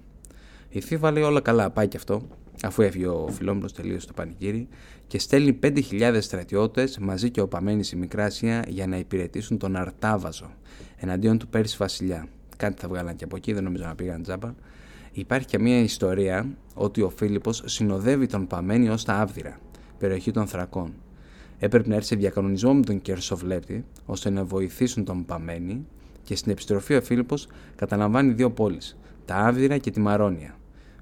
Η 0.69 0.81
Θήβα 0.81 1.11
λέει 1.11 1.23
όλα 1.23 1.41
καλά, 1.41 1.69
πάει 1.69 1.87
και 1.87 1.97
αυτό, 1.97 2.27
αφού 2.63 2.81
έφυγε 2.81 3.07
ο 3.07 3.27
Φιλόμιλος 3.31 3.73
τελείωσε 3.73 4.07
το 4.07 4.13
πανηγύρι 4.13 4.67
και 5.07 5.19
στέλνει 5.19 5.59
5.000 5.63 6.17
στρατιώτες 6.19 6.97
μαζί 6.97 7.29
και 7.29 7.41
ο 7.41 7.47
Παμένης 7.47 7.91
η 7.91 7.95
Μικράσια 7.95 8.63
για 8.67 8.87
να 8.87 8.97
υπηρετήσουν 8.97 9.57
τον 9.57 9.75
Αρτάβαζο 9.75 10.51
εναντίον 10.97 11.37
του 11.37 11.47
Πέρση 11.47 11.75
Βασιλιά. 11.77 12.27
Κάτι 12.57 12.81
θα 12.81 12.87
βγάλαν 12.87 13.15
και 13.15 13.23
από 13.23 13.35
εκεί, 13.35 13.53
δεν 13.53 13.63
νομίζω 13.63 13.83
να 13.83 13.95
πήγαν 13.95 14.21
τζάμπα. 14.21 14.53
Υπάρχει 15.11 15.47
και 15.47 15.59
μια 15.59 15.79
ιστορία 15.79 16.47
ότι 16.73 17.01
ο 17.01 17.09
Φίλιππος 17.09 17.63
συνοδεύει 17.65 18.25
τον 18.25 18.47
Παμένη 18.47 18.89
ως 18.89 19.03
τα 19.03 19.13
Άβδυρα, 19.13 19.59
περιοχή 19.97 20.31
των 20.31 20.47
Θρακών 20.47 20.93
έπρεπε 21.59 21.89
να 21.89 21.95
έρθει 21.95 22.07
σε 22.07 22.15
διακανονισμό 22.15 22.73
με 22.73 22.81
τον 22.81 23.01
Κερσοβλέπτη 23.01 23.85
ώστε 24.05 24.29
να 24.29 24.43
βοηθήσουν 24.43 25.05
τον 25.05 25.25
Παμένη 25.25 25.85
και 26.23 26.35
στην 26.35 26.51
επιστροφή 26.51 26.95
ο 26.95 27.01
Φίλιππος 27.01 27.47
καταλαμβάνει 27.75 28.33
δύο 28.33 28.51
πόλεις, 28.51 28.97
τα 29.27 29.35
Άβδυρα 29.35 29.77
και 29.77 29.91
τη 29.91 29.99
Μαρόνια. 29.99 30.55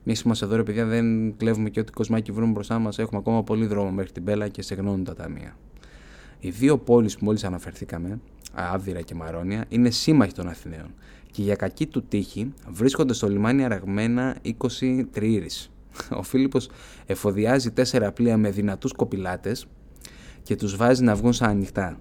Εμείς 0.05 0.21
είμαστε 0.21 0.45
εδώ, 0.45 0.55
ρε 0.55 0.63
παιδιά, 0.63 0.85
δεν 0.85 1.37
κλέβουμε 1.37 1.69
και 1.69 1.79
ό,τι 1.79 1.91
κοσμάκι 1.91 2.31
βρούμε 2.31 2.51
μπροστά 2.51 2.79
μας. 2.79 2.99
Έχουμε 2.99 3.19
ακόμα 3.19 3.43
πολύ 3.43 3.65
δρόμο 3.65 3.91
μέχρι 3.91 4.11
την 4.11 4.23
Πέλα 4.23 4.47
και 4.47 4.61
στεγνώνουν 4.61 5.03
τα 5.03 5.13
ταμεία. 5.13 5.57
Οι 6.39 6.49
δύο 6.49 6.77
πόλεις 6.77 7.17
που 7.17 7.25
μόλις 7.25 7.43
αναφερθήκαμε, 7.43 8.19
Άβδυρα 8.53 9.01
και 9.01 9.15
Μαρόνια, 9.15 9.65
είναι 9.69 9.89
σύμμαχοι 9.89 10.33
των 10.33 10.47
Αθηναίων 10.47 10.93
και 11.31 11.41
για 11.41 11.55
κακή 11.55 11.87
του 11.87 12.03
τύχη 12.03 12.53
βρίσκονται 12.69 13.13
στο 13.13 13.29
λιμάνι 13.29 13.63
αραγμένα 13.63 14.35
20 14.41 15.05
τριήρης. 15.11 15.71
Ο 16.19 16.23
Φίλιππος 16.23 16.69
εφοδιάζει 17.05 17.71
τέσσερα 17.71 18.11
πλοία 18.11 18.37
με 18.37 18.49
δυνατούς 18.49 18.91
κοπηλάτες 18.91 19.67
και 20.43 20.55
τους 20.55 20.75
βάζει 20.75 21.03
να 21.03 21.15
βγουν 21.15 21.33
σαν 21.33 21.49
ανοιχτά. 21.49 21.99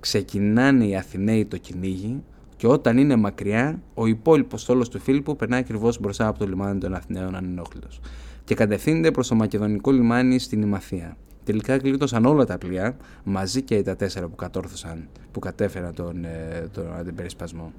Ξεκινάνε 0.00 0.86
οι 0.86 0.96
Αθηναίοι 0.96 1.46
το 1.46 1.56
κυνήγι 1.56 2.22
και 2.62 2.68
όταν 2.68 2.98
είναι 2.98 3.16
μακριά, 3.16 3.82
ο 3.94 4.06
υπόλοιπος 4.06 4.60
στόλο 4.60 4.88
του 4.88 4.98
Φίλιππου 4.98 5.36
περνάει 5.36 5.60
ακριβώς 5.60 6.00
μπροστά 6.00 6.26
από 6.26 6.38
το 6.38 6.46
λιμάνι 6.46 6.78
των 6.78 6.94
Αθηναίων 6.94 7.34
ανενόχλητος 7.34 8.00
και 8.44 8.54
κατευθύνεται 8.54 9.10
προς 9.10 9.28
το 9.28 9.34
μακεδονικό 9.34 9.90
λιμάνι 9.90 10.38
στην 10.38 10.62
Ημαθία. 10.62 11.16
Τελικά 11.44 11.76
γλίτωσαν 11.76 12.24
όλα 12.24 12.44
τα 12.44 12.58
πλοία, 12.58 12.96
μαζί 13.24 13.62
και 13.62 13.82
τα 13.82 13.96
τέσσερα 13.96 14.28
που 14.28 14.36
κατόρθωσαν, 14.36 15.08
που 15.32 15.38
κατέφεραν 15.38 15.94
τον, 15.94 16.24
ε, 16.24 16.68
τον 16.72 16.94
αντιπερισπασμό. 16.98 17.72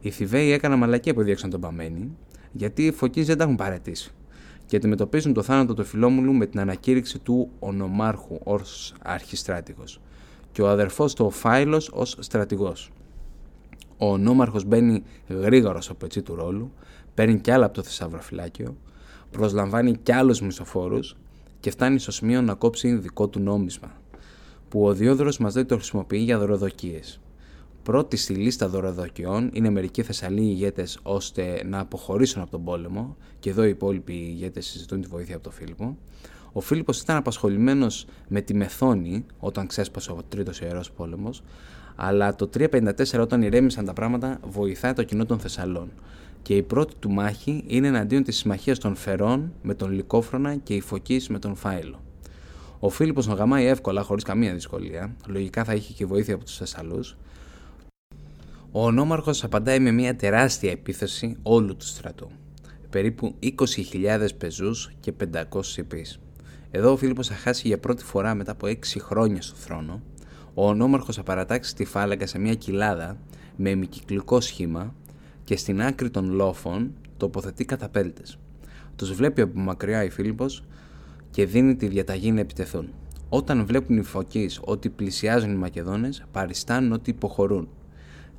Οι 0.00 0.10
Θηβαίοι 0.10 0.52
έκαναν 0.52 0.78
μαλακία 0.78 1.14
που 1.14 1.22
διέξαν 1.22 1.50
τον 1.50 1.60
Παμένη, 1.60 2.10
γιατί 2.52 2.86
οι 2.86 2.92
φωκείς 2.92 3.26
δεν 3.26 3.38
τα 3.38 3.44
έχουν 3.44 3.56
παρετήσει 3.56 4.12
και 4.66 4.76
αντιμετωπίζουν 4.76 5.32
το 5.32 5.42
θάνατο 5.42 5.74
του 5.74 5.84
Φιλόμουλου 5.84 6.32
με 6.32 6.46
την 6.46 6.60
ανακήρυξη 6.60 7.18
του 7.18 7.50
ονομάρχου 7.58 8.38
ως 8.42 8.94
αρχιστράτηγος 9.02 10.00
και 10.52 10.62
ο 10.62 10.68
αδερφός 10.68 11.14
του 11.14 11.24
ο 11.24 11.30
Φάιλος 11.30 11.90
ως 11.94 12.16
στρατηγός. 12.20 12.90
Ο 14.04 14.12
ονόμαρχος 14.12 14.64
μπαίνει 14.64 15.02
γρήγορα 15.28 15.80
στο 15.80 15.94
πετσί 15.94 16.22
του 16.22 16.34
ρόλου, 16.34 16.72
παίρνει 17.14 17.40
κι 17.40 17.50
άλλα 17.50 17.64
από 17.64 17.74
το 17.74 17.82
θησαυροφυλάκιο, 17.82 18.76
προσλαμβάνει 19.30 19.96
κι 19.96 20.12
άλλους 20.12 20.40
μισοφόρους 20.40 21.16
και 21.60 21.70
φτάνει 21.70 21.98
στο 21.98 22.12
σημείο 22.12 22.42
να 22.42 22.54
κόψει 22.54 22.94
δικό 22.94 23.28
του 23.28 23.40
νόμισμα, 23.40 23.92
που 24.68 24.86
ο 24.86 24.94
Διόδωρος 24.94 25.38
μας 25.38 25.52
δεν 25.52 25.66
το 25.66 25.74
χρησιμοποιεί 25.74 26.18
για 26.18 26.38
δωροδοκίες. 26.38 27.20
Πρώτη 27.82 28.16
στη 28.16 28.34
λίστα 28.34 28.68
δωροδοκιών 28.68 29.50
είναι 29.52 29.70
μερικοί 29.70 30.02
Θεσσαλοί 30.02 30.42
ηγέτες 30.42 30.98
ώστε 31.02 31.62
να 31.66 31.78
αποχωρήσουν 31.78 32.42
από 32.42 32.50
τον 32.50 32.64
πόλεμο, 32.64 33.16
και 33.38 33.50
εδώ 33.50 33.64
οι 33.64 33.68
υπόλοιποι 33.68 34.12
ηγέτες 34.12 34.66
συζητούν 34.66 35.00
τη 35.00 35.08
βοήθεια 35.08 35.34
από 35.34 35.44
τον 35.44 35.52
Φίλιππο. 35.52 35.96
Ο 36.52 36.60
Φίλιππος 36.60 37.00
ήταν 37.00 37.16
απασχολημένος 37.16 38.06
με 38.28 38.40
τη 38.40 38.54
Μεθόνη 38.54 39.26
όταν 39.38 39.66
ξέσπασε 39.66 40.10
ο 40.10 40.22
τρίτος 40.28 40.60
ιερός 40.60 40.90
πόλεμος, 40.90 41.42
αλλά 41.96 42.34
το 42.34 42.50
354 42.58 43.20
όταν 43.20 43.42
ηρέμησαν 43.42 43.84
τα 43.84 43.92
πράγματα 43.92 44.38
βοηθάει 44.48 44.92
το 44.92 45.02
κοινό 45.02 45.26
των 45.26 45.38
Θεσσαλών. 45.38 45.90
Και 46.42 46.56
η 46.56 46.62
πρώτη 46.62 46.94
του 46.98 47.10
μάχη 47.10 47.64
είναι 47.66 47.86
εναντίον 47.86 48.22
της 48.22 48.36
συμμαχίας 48.36 48.78
των 48.78 48.94
Φερών 48.94 49.52
με 49.62 49.74
τον 49.74 49.90
Λικόφρονα 49.90 50.56
και 50.56 50.74
η 50.74 50.80
Φωκής 50.80 51.28
με 51.28 51.38
τον 51.38 51.54
Φάιλο. 51.54 52.02
Ο 52.78 52.88
Φίλιππος 52.88 53.26
να 53.26 53.34
γαμάει 53.34 53.66
εύκολα, 53.66 54.02
χωρίς 54.02 54.24
καμία 54.24 54.54
δυσκολία. 54.54 55.14
Λογικά 55.26 55.64
θα 55.64 55.74
είχε 55.74 55.92
και 55.92 56.06
βοήθεια 56.06 56.34
από 56.34 56.44
τους 56.44 56.56
Θεσσαλούς. 56.56 57.16
Ο 58.70 58.84
ονόμαρχος 58.84 59.44
απαντάει 59.44 59.80
με 59.80 59.90
μια 59.90 60.16
τεράστια 60.16 60.70
επίθεση 60.70 61.36
όλου 61.42 61.76
του 61.76 61.86
στρατού. 61.86 62.30
Περίπου 62.90 63.34
20.000 63.42 64.28
πεζούς 64.38 64.90
και 65.00 65.12
500 65.12 65.76
υπείς. 65.76 66.18
Εδώ 66.70 66.92
ο 66.92 66.96
Φίλιππος 66.96 67.28
θα 67.28 67.34
χάσει 67.34 67.68
για 67.68 67.78
πρώτη 67.78 68.04
φορά 68.04 68.34
μετά 68.34 68.52
από 68.52 68.66
6 68.66 68.76
χρόνια 68.98 69.42
στο 69.42 69.56
θρόνο. 69.56 70.02
Ο 70.54 70.68
ονόμαρχος 70.68 71.16
θα 71.16 71.22
παρατάξει 71.22 71.74
τη 71.74 71.84
φάλαγγα 71.84 72.26
σε 72.26 72.38
μια 72.38 72.54
κοιλάδα 72.54 73.18
με 73.56 73.70
ημικυκλικό 73.70 74.40
σχήμα 74.40 74.94
και 75.44 75.56
στην 75.56 75.82
άκρη 75.82 76.10
των 76.10 76.32
λόφων 76.32 76.92
τοποθετεί 77.16 77.64
καταπέλτες. 77.64 78.38
Τους 78.96 79.12
βλέπει 79.12 79.40
από 79.40 79.58
μακριά 79.58 80.04
η 80.04 80.10
Φίλιππος 80.10 80.64
και 81.30 81.46
δίνει 81.46 81.76
τη 81.76 81.86
διαταγή 81.88 82.32
να 82.32 82.40
επιτεθούν. 82.40 82.88
Όταν 83.28 83.66
βλέπουν 83.66 83.96
οι 83.96 84.02
φωκείς 84.02 84.60
ότι 84.64 84.88
πλησιάζουν 84.88 85.52
οι 85.52 85.56
Μακεδόνες, 85.56 86.24
παριστάνουν 86.32 86.92
ότι 86.92 87.10
υποχωρούν. 87.10 87.68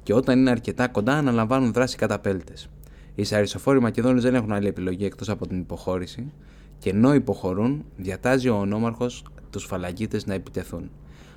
Και 0.03 0.13
όταν 0.13 0.39
είναι 0.39 0.49
αρκετά 0.49 0.87
κοντά, 0.87 1.13
αναλαμβάνουν 1.13 1.73
δράση 1.73 1.97
καταπέλτες. 1.97 2.69
Οι 3.15 3.23
σαρισοφόροι 3.23 3.79
Μακεδόνες 3.81 4.23
δεν 4.23 4.35
έχουν 4.35 4.51
άλλη 4.51 4.67
επιλογή 4.67 5.05
εκτός 5.05 5.29
από 5.29 5.47
την 5.47 5.59
υποχώρηση 5.59 6.31
και 6.79 6.89
ενώ 6.89 7.13
υποχωρούν, 7.13 7.85
διατάζει 7.97 8.49
ο 8.49 8.55
ονόμαρχος 8.55 9.23
τους 9.49 9.65
φαλαγίτες 9.65 10.25
να 10.25 10.33
επιτεθούν. 10.33 10.89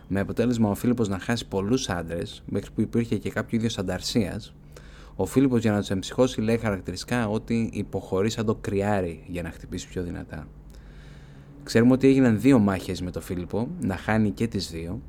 Με 0.08 0.20
αποτέλεσμα 0.20 0.70
ο 0.70 0.74
Φίλιππος 0.74 1.08
να 1.08 1.18
χάσει 1.18 1.48
πολλούς 1.48 1.88
άντρες, 1.88 2.42
μέχρι 2.46 2.70
που 2.70 2.80
υπήρχε 2.80 3.16
και 3.16 3.30
κάποιο 3.30 3.58
είδος 3.58 3.78
ανταρσίας, 3.78 4.54
ο 5.16 5.26
Φίλιππος 5.26 5.60
για 5.60 5.72
να 5.72 5.78
τους 5.78 5.90
εμψυχώσει 5.90 6.40
λέει 6.40 6.58
χαρακτηριστικά 6.58 7.28
ότι 7.28 7.70
υποχωρεί 7.72 8.30
σαν 8.30 8.46
το 8.46 8.54
κρυάρι 8.54 9.24
για 9.28 9.42
να 9.42 9.50
χτυπήσει 9.50 9.88
πιο 9.88 10.02
δυνατά. 10.02 10.48
Ξέρουμε 11.62 11.92
ότι 11.92 12.08
έγιναν 12.08 12.40
δύο 12.40 12.58
μάχες 12.58 13.02
με 13.02 13.10
τον 13.10 13.22
Φίλιππο, 13.22 13.68
να 13.80 13.96
χάνει 13.96 14.30
και 14.30 14.46
τις 14.46 14.70
δύο. 14.70 15.00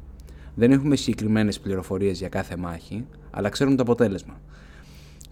Δεν 0.56 0.72
έχουμε 0.72 0.96
συγκεκριμένες 0.96 1.60
πληροφορίες 1.60 2.20
για 2.20 2.30
κάθε 2.30 2.56
μάχη, 2.56 3.06
αλλά 3.32 3.50
ξέρουμε 3.50 3.76
το 3.76 3.82
αποτέλεσμα. 3.82 4.42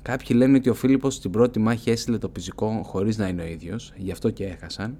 Κάποιοι 0.01 0.27
λένε 0.39 0.57
ότι 0.57 0.69
ο 0.69 0.73
Φίλιππος 0.73 1.13
στην 1.13 1.31
πρώτη 1.31 1.59
μάχη 1.59 1.89
έστειλε 1.89 2.17
το 2.17 2.29
πυζικό 2.29 2.81
χωρίς 2.83 3.17
να 3.17 3.27
είναι 3.27 3.41
ο 3.41 3.45
ίδιος, 3.45 3.93
γι' 3.95 4.11
αυτό 4.11 4.29
και 4.29 4.45
έχασαν. 4.45 4.97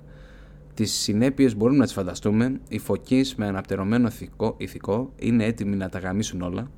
Τις 0.78 0.92
συνέπειες 0.92 1.56
μπορούμε 1.56 1.78
να 1.78 1.84
τις 1.84 1.94
φανταστούμε. 1.94 2.60
Οι 2.70 2.80
φωκείς 2.80 3.36
με 3.36 3.48
αναπτερωμένο 3.48 4.08
ηθικό, 4.08 4.56
ηθικό 4.58 5.14
είναι 5.16 5.46
έτοιμοι 5.46 5.76
να 5.76 5.90
τα 5.90 6.00
γαμίσουν 6.00 6.42
όλα 6.42 6.72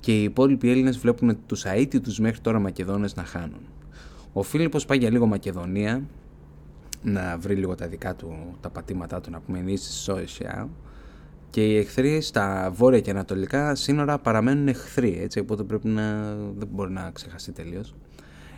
και 0.00 0.20
οι 0.20 0.22
υπόλοιποι 0.22 0.70
Έλληνες 0.70 0.98
βλέπουν 0.98 1.38
τους 1.46 1.64
αίτητους 1.64 2.18
μέχρι 2.18 2.40
τώρα 2.40 2.58
Μακεδόνες 2.58 3.14
να 3.14 3.24
χάνουν. 3.24 3.60
Ο 4.32 4.42
Φίλιππος 4.42 4.84
πάει 4.84 4.98
για 4.98 5.10
λίγο 5.10 5.26
Μακεδονία 5.26 6.06
να 7.02 7.38
βρει 7.38 7.54
λίγο 7.54 7.74
τα 7.74 7.86
δικά 7.86 8.14
του, 8.14 8.56
τα 8.60 8.70
πατήματά 8.70 9.20
του, 9.20 9.30
να 9.30 9.40
πούμε 9.40 9.58
ενίσχυση 9.58 10.02
Σόισια 10.02 10.68
και 11.50 11.64
οι 11.64 11.76
εχθροί 11.76 12.20
στα 12.20 12.70
βόρεια 12.74 13.00
και 13.00 13.10
ανατολικά 13.10 13.74
σύνορα 13.74 14.18
παραμένουν 14.18 14.68
εχθροί, 14.68 15.18
έτσι, 15.22 15.38
οπότε 15.38 15.62
πρέπει 15.62 15.88
να, 15.88 16.34
δεν 16.34 16.68
μπορεί 16.72 16.92
να 16.92 17.10
ξεχαστεί 17.10 17.52
τελείως. 17.52 17.94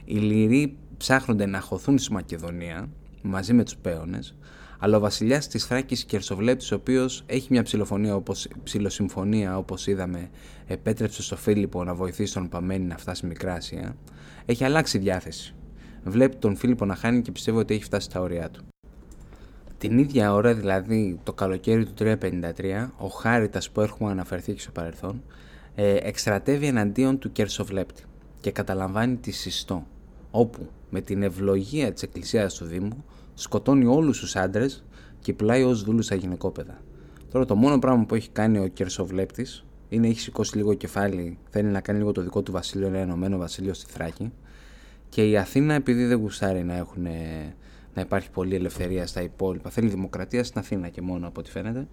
Οι 0.04 0.16
Λυροί 0.16 0.76
ψάχνονται 0.96 1.46
να 1.46 1.60
χωθούν 1.60 1.98
στη 1.98 2.12
Μακεδονία 2.12 2.88
μαζί 3.22 3.52
με 3.52 3.64
τους 3.64 3.76
Πέονες, 3.76 4.34
αλλά 4.78 4.96
ο 4.96 5.00
βασιλιάς 5.00 5.48
της 5.48 5.64
Θράκης 5.66 6.04
Κερσοβλέπτης, 6.04 6.72
ο 6.72 6.74
οποίος 6.74 7.22
έχει 7.26 7.46
μια 7.50 7.62
ψηλοφωνία 7.62 8.14
όπως, 8.14 8.48
ψηλοσυμφωνία 8.62 9.58
όπως 9.58 9.86
είδαμε, 9.86 10.30
επέτρεψε 10.66 11.22
στο 11.22 11.36
Φίλιππο 11.36 11.84
να 11.84 11.94
βοηθήσει 11.94 12.34
τον 12.34 12.48
Παμένη 12.48 12.84
να 12.84 12.96
φτάσει 12.96 13.26
Μικρά 13.26 13.52
Ασία, 13.52 13.96
έχει 14.46 14.64
αλλάξει 14.64 14.98
διάθεση. 14.98 15.54
Βλέπει 16.04 16.36
τον 16.36 16.56
Φίλιππο 16.56 16.84
να 16.84 16.94
χάνει 16.94 17.22
και 17.22 17.32
πιστεύει 17.32 17.58
ότι 17.58 17.74
έχει 17.74 17.84
φτάσει 17.84 18.06
στα 18.10 18.20
όρια 18.20 18.50
του. 18.50 18.66
Την 19.78 19.98
ίδια 19.98 20.32
ώρα, 20.32 20.54
δηλαδή 20.54 21.20
το 21.22 21.32
καλοκαίρι 21.32 21.84
του 21.84 21.92
353, 21.98 22.88
ο 22.96 23.06
Χάριτας 23.06 23.70
που 23.70 23.80
έχουμε 23.80 24.10
αναφερθεί 24.10 24.52
και 24.52 24.60
στο 24.60 24.70
παρελθόν, 24.70 25.22
ε, 25.74 25.94
εκστρατεύει 25.94 26.66
εναντίον 26.66 27.18
του 27.18 27.32
Κερσοβλέπτη 27.32 28.02
και 28.40 28.50
καταλαμβάνει 28.50 29.16
τη 29.16 29.30
Συστό, 29.30 29.86
όπου 30.30 30.68
με 30.90 31.00
την 31.00 31.22
ευλογία 31.22 31.92
της 31.92 32.02
Εκκλησίας 32.02 32.54
του 32.54 32.64
Δήμου 32.64 33.04
σκοτώνει 33.40 33.84
όλους 33.84 34.18
τους 34.20 34.36
άντρες 34.36 34.84
και 35.20 35.32
πλάει 35.32 35.62
ως 35.62 35.82
δούλους 35.82 36.04
στα 36.04 36.14
γυναικόπαιδα. 36.14 36.80
Τώρα 37.30 37.44
το 37.44 37.56
μόνο 37.56 37.78
πράγμα 37.78 38.04
που 38.04 38.14
έχει 38.14 38.30
κάνει 38.30 38.58
ο 38.58 38.66
Κερσοβλέπτης 38.66 39.64
είναι 39.88 40.08
έχει 40.08 40.20
σηκώσει 40.20 40.56
λίγο 40.56 40.74
κεφάλι, 40.74 41.38
θέλει 41.50 41.68
να 41.68 41.80
κάνει 41.80 41.98
λίγο 41.98 42.12
το 42.12 42.22
δικό 42.22 42.42
του 42.42 42.52
βασίλειο, 42.52 42.86
ένα 42.86 42.98
ενωμένο 42.98 43.38
βασίλειο 43.38 43.74
στη 43.74 43.92
Θράκη 43.92 44.32
και 45.08 45.28
η 45.28 45.36
Αθήνα 45.36 45.74
επειδή 45.74 46.04
δεν 46.04 46.18
γουστάρει 46.18 46.64
να 46.64 46.76
έχουν 46.76 47.06
να 47.94 48.00
υπάρχει 48.00 48.30
πολλή 48.30 48.54
ελευθερία 48.54 49.06
στα 49.06 49.22
υπόλοιπα. 49.22 49.70
Θέλει 49.70 49.88
δημοκρατία 49.88 50.44
στην 50.44 50.60
Αθήνα 50.60 50.88
και 50.88 51.02
μόνο 51.02 51.26
από 51.26 51.40
ό,τι 51.40 51.50
φαίνεται. 51.50 51.88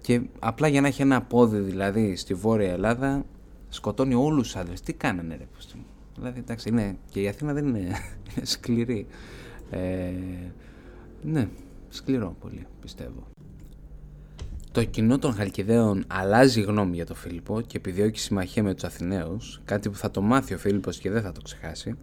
Και 0.00 0.20
απλά 0.38 0.68
για 0.68 0.80
να 0.80 0.86
έχει 0.86 1.02
ένα 1.02 1.22
πόδι 1.22 1.58
δηλαδή 1.58 2.16
στη 2.16 2.34
Βόρεια 2.34 2.72
Ελλάδα, 2.72 3.24
σκοτώνει 3.68 4.14
όλους 4.14 4.42
τους 4.42 4.56
άντρες. 4.56 4.80
Τι 4.80 4.92
κάνανε, 4.92 5.36
ρε 5.36 5.46
πως, 5.54 5.74
Δηλαδή, 6.16 6.38
εντάξει, 6.38 6.68
είναι, 6.68 6.96
και 7.10 7.20
η 7.20 7.28
Αθήνα 7.28 7.52
δεν 7.52 7.66
είναι, 7.66 7.78
είναι 8.36 8.44
σκληρή. 8.44 9.06
Ε, 9.72 10.12
ναι, 11.22 11.48
σκληρό 11.88 12.36
πολύ, 12.40 12.66
πιστεύω. 12.80 13.26
Το 14.72 14.84
κοινό 14.84 15.18
των 15.18 15.34
Χαλκιδαίων 15.34 16.04
αλλάζει 16.06 16.60
γνώμη 16.60 16.94
για 16.94 17.06
τον 17.06 17.16
Φίλιππο 17.16 17.60
και 17.60 17.76
επιδιώκει 17.76 18.20
συμμαχία 18.20 18.62
με 18.62 18.74
τους 18.74 18.84
Αθηναίους, 18.84 19.60
κάτι 19.64 19.88
που 19.88 19.96
θα 19.96 20.10
το 20.10 20.20
μάθει 20.20 20.54
ο 20.54 20.58
Φίλιππος 20.58 20.98
και 20.98 21.10
δεν 21.10 21.22
θα 21.22 21.32
το 21.32 21.40
ξεχάσει. 21.40 21.94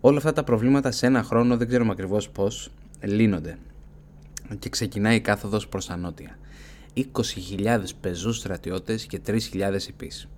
Όλα 0.00 0.16
αυτά 0.16 0.32
τα 0.32 0.44
προβλήματα 0.44 0.90
σε 0.90 1.06
ένα 1.06 1.22
χρόνο, 1.22 1.56
δεν 1.56 1.68
ξέρουμε 1.68 1.90
ακριβώς 1.90 2.30
πώς, 2.30 2.70
λύνονται. 3.00 3.58
Και 4.58 4.68
ξεκινάει 4.68 5.16
η 5.16 5.20
κάθοδος 5.20 5.68
προς 5.68 5.86
τα 5.86 5.96
νότια. 5.96 6.38
20.000 6.94 7.94
πεζούς 8.00 8.36
στρατιώτες 8.36 9.06
και 9.06 9.20
3.000 9.26 9.88
υπείς. 9.88 10.28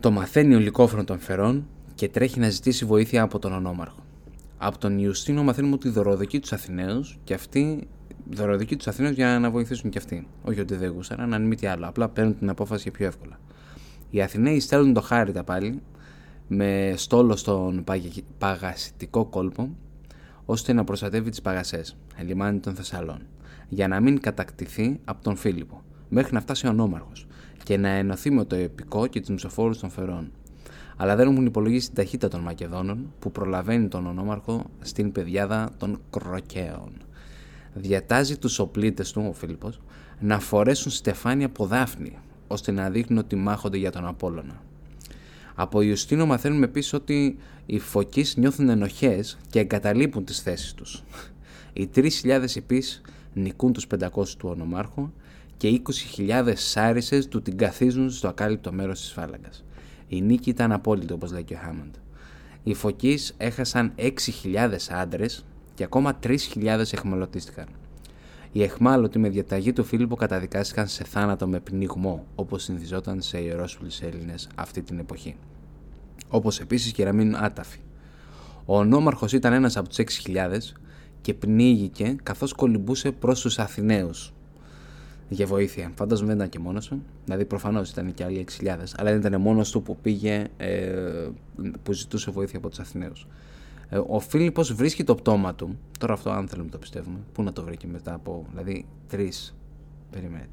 Το 0.00 0.10
μαθαίνει 0.10 0.54
ο 0.54 0.58
Λυκόφρον 0.58 1.04
των 1.04 1.18
Φερών 1.18 1.66
και 1.94 2.08
τρέχει 2.08 2.40
να 2.40 2.48
ζητήσει 2.48 2.84
βοήθεια 2.84 3.22
από 3.22 3.38
τον 3.38 3.52
ονόμαρχο. 3.52 4.05
Από 4.58 4.78
τον 4.78 4.98
Ιουστίνο 4.98 5.42
μαθαίνουμε 5.42 5.74
ότι 5.74 5.88
δωροδοκεί 5.88 6.40
τους 6.40 6.52
Αθηναίους 6.52 7.18
και 7.24 7.34
αυτοί 7.34 7.88
δωροδοκεί 8.30 8.76
τους 8.76 8.86
Αθηναίους 8.86 9.14
για 9.14 9.38
να 9.38 9.50
βοηθήσουν 9.50 9.90
κι 9.90 9.98
αυτοί. 9.98 10.26
Όχι 10.44 10.60
ότι 10.60 10.74
δεν 10.74 10.90
γούσαραν, 10.90 11.34
αν 11.34 11.42
μη 11.42 11.56
τι 11.56 11.66
άλλο. 11.66 11.88
Απλά 11.88 12.08
παίρνουν 12.08 12.38
την 12.38 12.48
απόφαση 12.48 12.90
πιο 12.90 13.06
εύκολα. 13.06 13.38
Οι 14.10 14.22
Αθηναίοι 14.22 14.60
στέλνουν 14.60 14.92
το 14.92 15.00
χάρητα 15.00 15.44
πάλι 15.44 15.82
με 16.48 16.92
στόλο 16.96 17.36
στον 17.36 17.84
παγασιτικό 18.38 19.24
κόλπο 19.24 19.76
ώστε 20.44 20.72
να 20.72 20.84
προστατεύει 20.84 21.30
τις 21.30 21.42
παγασές, 21.42 21.96
λιμάνι 22.24 22.58
των 22.58 22.74
Θεσσαλών, 22.74 23.18
για 23.68 23.88
να 23.88 24.00
μην 24.00 24.20
κατακτηθεί 24.20 25.00
από 25.04 25.22
τον 25.22 25.36
Φίλιππο, 25.36 25.82
μέχρι 26.08 26.34
να 26.34 26.40
φτάσει 26.40 26.66
ο 26.66 26.72
Νόμαρχος 26.72 27.26
και 27.62 27.76
να 27.76 27.88
ενωθεί 27.88 28.30
με 28.30 28.44
το 28.44 28.56
επικό 28.56 29.06
και 29.06 29.20
τους 29.20 29.28
μισοφόρους 29.28 29.78
των 29.78 29.90
Φερών. 29.90 30.30
Αλλά 30.96 31.16
δεν 31.16 31.28
έχουν 31.30 31.46
υπολογίσει 31.46 31.86
την 31.86 31.94
ταχύτητα 31.94 32.28
των 32.28 32.40
Μακεδόνων 32.40 33.12
που 33.18 33.32
προλαβαίνει 33.32 33.88
τον 33.88 34.06
Ονόμαρχο 34.06 34.64
στην 34.80 35.12
πεδιάδα 35.12 35.70
των 35.78 36.00
Κροκαίων. 36.10 36.92
Διατάζει 37.74 38.36
τους 38.36 38.58
οπλίτες 38.58 39.12
του, 39.12 39.26
ο 39.28 39.32
Φίλιππος, 39.32 39.80
να 40.20 40.38
φορέσουν 40.38 40.92
στεφάνια 40.92 41.46
από 41.46 41.66
δάφνη, 41.66 42.18
ώστε 42.46 42.72
να 42.72 42.90
δείχνουν 42.90 43.18
ότι 43.18 43.36
μάχονται 43.36 43.76
για 43.76 43.92
τον 43.92 44.06
Απόλλωνα. 44.06 44.62
Από 45.54 45.80
Ιουστίνο 45.80 46.26
μαθαίνουμε 46.26 46.64
επίσης 46.64 46.92
ότι 46.92 47.38
οι 47.66 47.78
φωκείς 47.78 48.36
νιώθουν 48.36 48.68
ενοχές 48.68 49.38
και 49.50 49.58
εγκαταλείπουν 49.58 50.24
τις 50.24 50.40
θέσεις 50.40 50.74
τους. 50.74 51.02
Οι 51.72 51.88
3.000 51.94 52.56
υπεί 52.56 52.82
νικούν 53.32 53.72
τους 53.72 53.86
500 53.86 54.36
του 54.38 54.48
ονομάρχου 54.48 55.10
και 55.56 55.80
20.000 56.18 56.52
σάρισες 56.54 57.28
του 57.28 57.42
την 57.42 57.56
καθίζουν 57.56 58.10
στο 58.10 58.28
ακάλυπτο 58.28 58.72
μέρος 58.72 59.00
της 59.00 59.12
φάλαγγας. 59.12 59.64
Η 60.08 60.20
νίκη 60.20 60.50
ήταν 60.50 60.72
απόλυτη, 60.72 61.12
όπως 61.12 61.32
λέει 61.32 61.44
και 61.44 61.54
ο 61.54 61.58
Χάμοντ. 61.62 61.94
Οι 62.62 62.74
φωκείς 62.74 63.34
έχασαν 63.36 63.92
6.000 63.96 64.12
άντρες 64.90 65.44
και 65.74 65.84
ακόμα 65.84 66.18
3.000 66.22 66.92
εχμαλωτίστηκαν. 66.92 67.66
Οι 68.52 68.62
εχμάλωτοι 68.62 69.18
με 69.18 69.28
διαταγή 69.28 69.72
του 69.72 69.84
Φίλιππο 69.84 70.16
καταδικάστηκαν 70.16 70.86
σε 70.86 71.04
θάνατο 71.04 71.46
με 71.46 71.60
πνιγμό, 71.60 72.26
όπως 72.34 72.62
συνηθιζόταν 72.62 73.20
σε 73.22 73.38
ιερόσουλες 73.38 74.02
Έλληνες 74.02 74.48
αυτή 74.54 74.82
την 74.82 74.98
εποχή. 74.98 75.36
Όπως 76.28 76.60
επίσης 76.60 76.92
και 76.92 77.04
να 77.04 77.12
μείνουν 77.12 77.34
άταφοι. 77.34 77.78
Ο 78.64 78.78
ονόμαρχος 78.78 79.32
ήταν 79.32 79.52
ένας 79.52 79.76
από 79.76 79.88
τους 79.88 79.96
6.000 79.96 80.74
και 81.20 81.34
πνίγηκε 81.34 82.16
καθώς 82.22 82.52
κολυμπούσε 82.52 83.12
προς 83.12 83.40
τους 83.40 83.58
Αθηναίους 83.58 84.32
για 85.28 85.46
βοήθεια. 85.46 85.92
Φαντάζομαι 85.94 86.28
δεν 86.28 86.36
ήταν 86.36 86.48
και 86.48 86.58
μόνος 86.58 86.86
του, 86.86 87.02
δηλαδή 87.24 87.44
προφανώς 87.44 87.90
ήταν 87.90 88.14
και 88.14 88.24
άλλοι 88.24 88.46
6.000, 88.60 88.66
αλλά 88.96 89.10
δεν 89.10 89.18
ήταν 89.18 89.40
μόνος 89.40 89.70
του 89.70 89.82
που 89.82 89.96
πήγε, 89.96 90.46
ε, 90.56 91.28
που 91.82 91.92
ζητούσε 91.92 92.30
βοήθεια 92.30 92.58
από 92.58 92.68
τους 92.68 92.78
Αθηναίους. 92.78 93.26
Ε, 93.88 94.00
ο 94.06 94.20
Φίλιππος 94.20 94.72
βρίσκει 94.74 95.04
το 95.04 95.14
πτώμα 95.14 95.54
του. 95.54 95.78
Τώρα 95.98 96.12
αυτό, 96.12 96.30
αν 96.30 96.48
θέλουμε 96.48 96.70
το 96.70 96.78
πιστεύουμε, 96.78 97.18
πού 97.32 97.42
να 97.42 97.52
το 97.52 97.62
βρήκε 97.62 97.86
μετά 97.86 98.14
από. 98.14 98.46
Δηλαδή, 98.50 98.86
τρεις. 99.08 99.54
Περίμενε. 100.10 100.48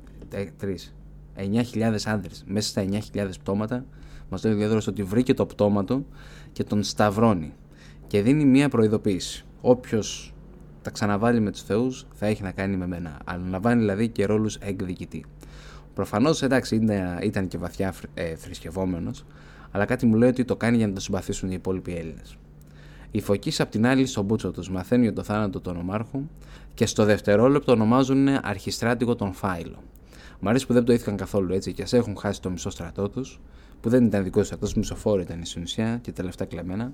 Τρεις. 0.58 0.96
9.000 1.36 1.96
άντρε 2.06 2.32
μέσα 2.46 2.70
στα 2.70 2.86
9.000 3.14 3.30
πτώματα. 3.40 3.86
Μας 4.30 4.44
λέει 4.44 4.54
ο 4.54 4.58
διάδρο 4.58 4.82
ότι 4.88 5.04
βρήκε 5.04 5.34
το 5.34 5.46
πτώμα 5.46 5.84
του 5.84 6.06
και 6.52 6.64
τον 6.64 6.84
σταυρώνει. 6.84 7.54
Και 8.08 8.22
δίνει 8.22 8.46
μία 8.46 8.70
προειδοποίηση. 8.70 9.46
Όποιος 9.62 10.34
τα 10.84 10.90
ξαναβάλει 10.90 11.40
με 11.40 11.52
τους 11.52 11.62
Θεούς 11.62 12.06
θα 12.14 12.26
έχει 12.26 12.44
να 12.44 12.52
κάνει 12.52 12.76
με 12.76 12.88
μένα. 12.88 13.18
Αναλαμβάνει 13.26 13.80
δηλαδή 13.80 14.08
και 14.08 14.26
ρόλους 14.26 14.56
εκδικητή. 14.56 15.26
Προφανώς 15.94 16.42
εντάξει 16.42 16.76
ήταν, 16.76 17.20
ήταν 17.22 17.48
και 17.48 17.58
βαθιά 17.58 17.94
ε, 18.14 18.36
θρησκευόμενος, 18.36 19.26
αλλά 19.72 19.86
κάτι 19.86 20.06
μου 20.06 20.16
λέει 20.16 20.30
ότι 20.30 20.46
το 20.46 20.56
κάνει 20.56 20.78
για 20.78 20.88
να 20.88 20.94
το 20.94 21.00
συμπαθήσουν 21.00 21.50
οι 21.50 21.56
υπόλοιποι 21.56 21.96
Έλληνες. 21.96 22.38
Η 23.12 23.22
Φωκής 23.22 23.60
απ' 23.60 23.70
την 23.70 23.86
άλλη 23.86 24.06
στον 24.06 24.26
μπούτσο 24.26 24.52
τους 24.52 24.70
μαθαίνει 24.70 25.04
για 25.04 25.14
το 25.14 25.24
θάνατο 25.24 25.60
του 25.60 25.72
ονομάρχου 25.74 26.22
και 26.74 26.86
στο 26.86 27.06
δευτερόλεπτο 27.06 27.72
ονομάζουν 27.72 28.28
αρχιστράτηγο 28.28 29.16
τον 29.16 29.34
Φάιλο. 29.34 29.84
Μου 30.40 30.50
αρέσει 30.50 30.68
που 30.68 30.74
δεν 30.74 30.84
πτωήθηκαν 30.84 31.18
καθόλου 31.18 31.54
έτσι 31.54 31.74
και 31.74 31.82
ας 31.82 31.94
έχουν 31.94 32.18
χάσει 32.18 32.42
το 32.42 32.50
μισό 32.50 32.70
στρατό 32.70 33.10
τους, 33.10 33.40
που 33.82 33.90
δεν 33.90 34.06
ήταν 34.06 34.24
δικός 34.24 34.40
τους 34.40 34.48
στρατός, 34.48 34.74
μισοφόρο 34.74 35.22
ήταν 35.22 35.42
η 35.42 35.46
Σουνισιά 35.46 36.00
και 36.02 36.12
τα 36.12 36.24
λεφτά 36.24 36.46
κλεμμένα. 36.46 36.94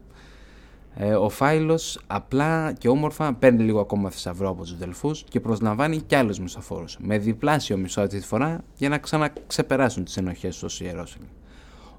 Ε, 0.96 1.14
ο 1.14 1.30
Φάιλος 1.30 2.00
απλά 2.08 2.74
και 2.74 2.90
όμορφα 2.90 3.34
παίρνει 3.34 3.64
λίγο 3.64 3.80
ακόμα 3.80 4.10
θησαυρό 4.10 4.50
από 4.50 4.62
τους 4.62 4.78
Δελφούς 4.78 5.24
και 5.30 5.40
προσλαμβάνει 5.40 6.02
κι 6.02 6.16
άλλους 6.16 6.40
μισοφόρους. 6.40 6.98
Με 7.00 7.18
διπλάσιο 7.18 7.78
μισό 7.78 8.02
αυτή 8.02 8.20
τη 8.20 8.26
φορά 8.26 8.64
για 8.76 8.90
να 8.90 8.98
ξαναξεπεράσουν 8.98 10.04
τις 10.04 10.18
ενοχές 10.18 10.58
τους 10.58 10.80
ω 10.82 10.84
Ιερόσιλη. 10.84 11.28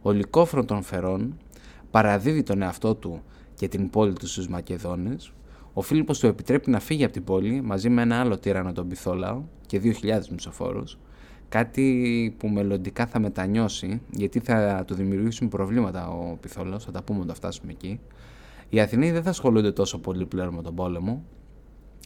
Ο 0.03 0.11
Λικόφρον 0.11 0.67
των 0.67 0.83
Φερών 0.83 1.39
παραδίδει 1.91 2.43
τον 2.43 2.63
εαυτό 2.63 2.95
του 2.95 3.23
και 3.55 3.69
την 3.69 3.91
πόλη 3.91 4.13
του 4.13 4.27
στους 4.27 4.49
Μακεδόνες. 4.49 5.33
Ο 5.73 5.83
Φίλιππος 5.83 6.19
του 6.19 6.27
επιτρέπει 6.27 6.71
να 6.71 6.81
φύγει 6.81 7.05
από 7.05 7.13
την 7.13 7.25
πόλη 7.25 7.61
μαζί 7.61 7.89
με 7.89 8.03
ένα 8.03 8.21
άλλο 8.21 8.39
τύρανο 8.39 8.73
τον 8.73 8.89
Πυθόλαο 8.89 9.43
και 9.67 9.81
2.000 9.83 10.27
μισοφόρους. 10.31 10.99
Κάτι 11.49 12.35
που 12.39 12.49
μελλοντικά 12.49 13.07
θα 13.07 13.19
μετανιώσει 13.19 14.01
γιατί 14.11 14.41
θα 14.41 14.85
του 14.87 14.95
δημιουργήσουν 14.95 15.49
προβλήματα 15.49 16.09
ο 16.09 16.37
Πυθόλαος, 16.41 16.85
θα 16.85 16.91
τα 16.91 17.03
πούμε 17.03 17.21
όταν 17.21 17.35
φτάσουμε 17.35 17.73
εκεί. 17.73 18.01
Οι 18.73 18.81
Αθηναίοι 18.81 19.11
δεν 19.11 19.23
θα 19.23 19.31
ασχολούνται 19.31 19.73
τόσο 19.73 19.99
πολύ 19.99 20.27
πλέον 20.27 20.55
με 20.55 20.63
τον 20.63 20.75
πόλεμο, 20.75 21.25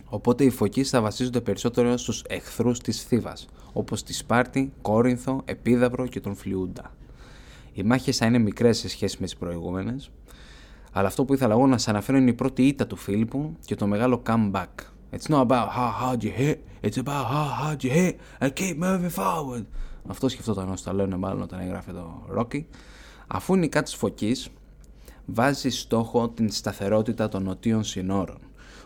οπότε 0.05 0.45
οι 0.45 0.51
φωκείς 0.51 0.91
θα 0.91 1.01
βασίζονται 1.01 1.41
περισσότερο 1.41 1.97
στους 1.97 2.23
εχθρούς 2.29 2.79
της 2.79 3.03
Θήβας, 3.03 3.49
όπως 3.73 4.03
τη 4.03 4.13
Σπάρτη, 4.13 4.73
Κόρινθο, 4.83 5.43
Επίδαυρο 5.45 6.07
και 6.07 6.21
τον 6.21 6.35
Φλιούντα. 6.35 6.95
Οι 7.73 7.83
μάχες 7.83 8.17
θα 8.17 8.27
είναι 8.27 8.39
μικρές 8.39 8.79
σε 8.79 8.89
σχέση 8.89 9.17
με 9.21 9.25
τις 9.25 9.37
προηγούμενες, 9.37 10.11
αλλά 10.93 11.07
αυτό 11.07 11.25
που 11.25 11.35
ήθελα 11.35 11.53
εγώ 11.55 11.67
να 11.67 11.79
σα 11.79 11.91
αναφέρω 11.91 12.19
είναι 12.19 12.31
η 12.31 12.35
πρώτη 12.35 12.67
ήττα 12.67 12.87
του 12.87 12.97
Φίλιππου 12.97 13.57
και 13.65 13.75
το 13.75 13.87
μεγάλο 13.87 14.23
comeback. 14.27 14.67
It's 15.13 15.29
not 15.29 15.47
about 15.47 15.69
how 15.69 15.91
hard 16.03 16.23
you 16.23 16.33
hit, 16.39 16.57
it's 16.83 16.97
about 16.97 17.27
how 17.35 17.47
hard 17.61 17.83
you 17.83 17.91
hit 17.91 18.15
and 18.41 18.51
keep 18.55 18.79
moving 18.79 19.11
forward. 19.17 19.65
Αυτό 20.07 20.29
σκεφτόταν 20.29 20.71
όσο 20.71 20.85
τα 20.85 20.93
λένε 20.93 21.17
μάλλον 21.17 21.43
όταν 21.43 21.61
έγραφε 21.61 21.93
το 21.93 22.27
Rocky. 22.39 22.65
Αφού 23.27 23.55
είναι 23.55 23.67
κάτι 23.67 23.97
φωκής, 23.97 24.49
βάζει 25.27 25.71
στόχο 25.71 26.29
την 26.29 26.51
σταθερότητα 26.51 27.29
των 27.29 27.43
νοτίων 27.43 27.85
συνόρων. 27.85 28.39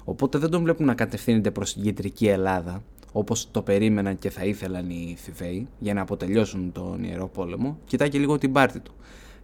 Οπότε 0.05 0.39
δεν 0.39 0.51
τον 0.51 0.63
βλέπουν 0.63 0.87
να 0.87 0.95
κατευθύνεται 0.95 1.51
προς 1.51 1.73
την 1.73 1.83
κεντρική 1.83 2.29
Ελλάδα, 2.29 2.83
όπως 3.13 3.51
το 3.51 3.63
περίμεναν 3.63 4.19
και 4.19 4.31
θα 4.31 4.45
ήθελαν 4.45 4.91
οι 4.91 5.17
Θηβαίοι 5.19 5.67
για 5.79 5.95
να 5.95 6.01
αποτελειώσουν 6.01 6.73
τον 6.73 7.05
ιερό 7.05 7.29
πόλεμο. 7.29 7.79
Κοιτάει 7.85 8.09
και 8.09 8.19
λίγο 8.19 8.39
την 8.39 8.53
πάρτη 8.53 8.81
του. 8.81 8.93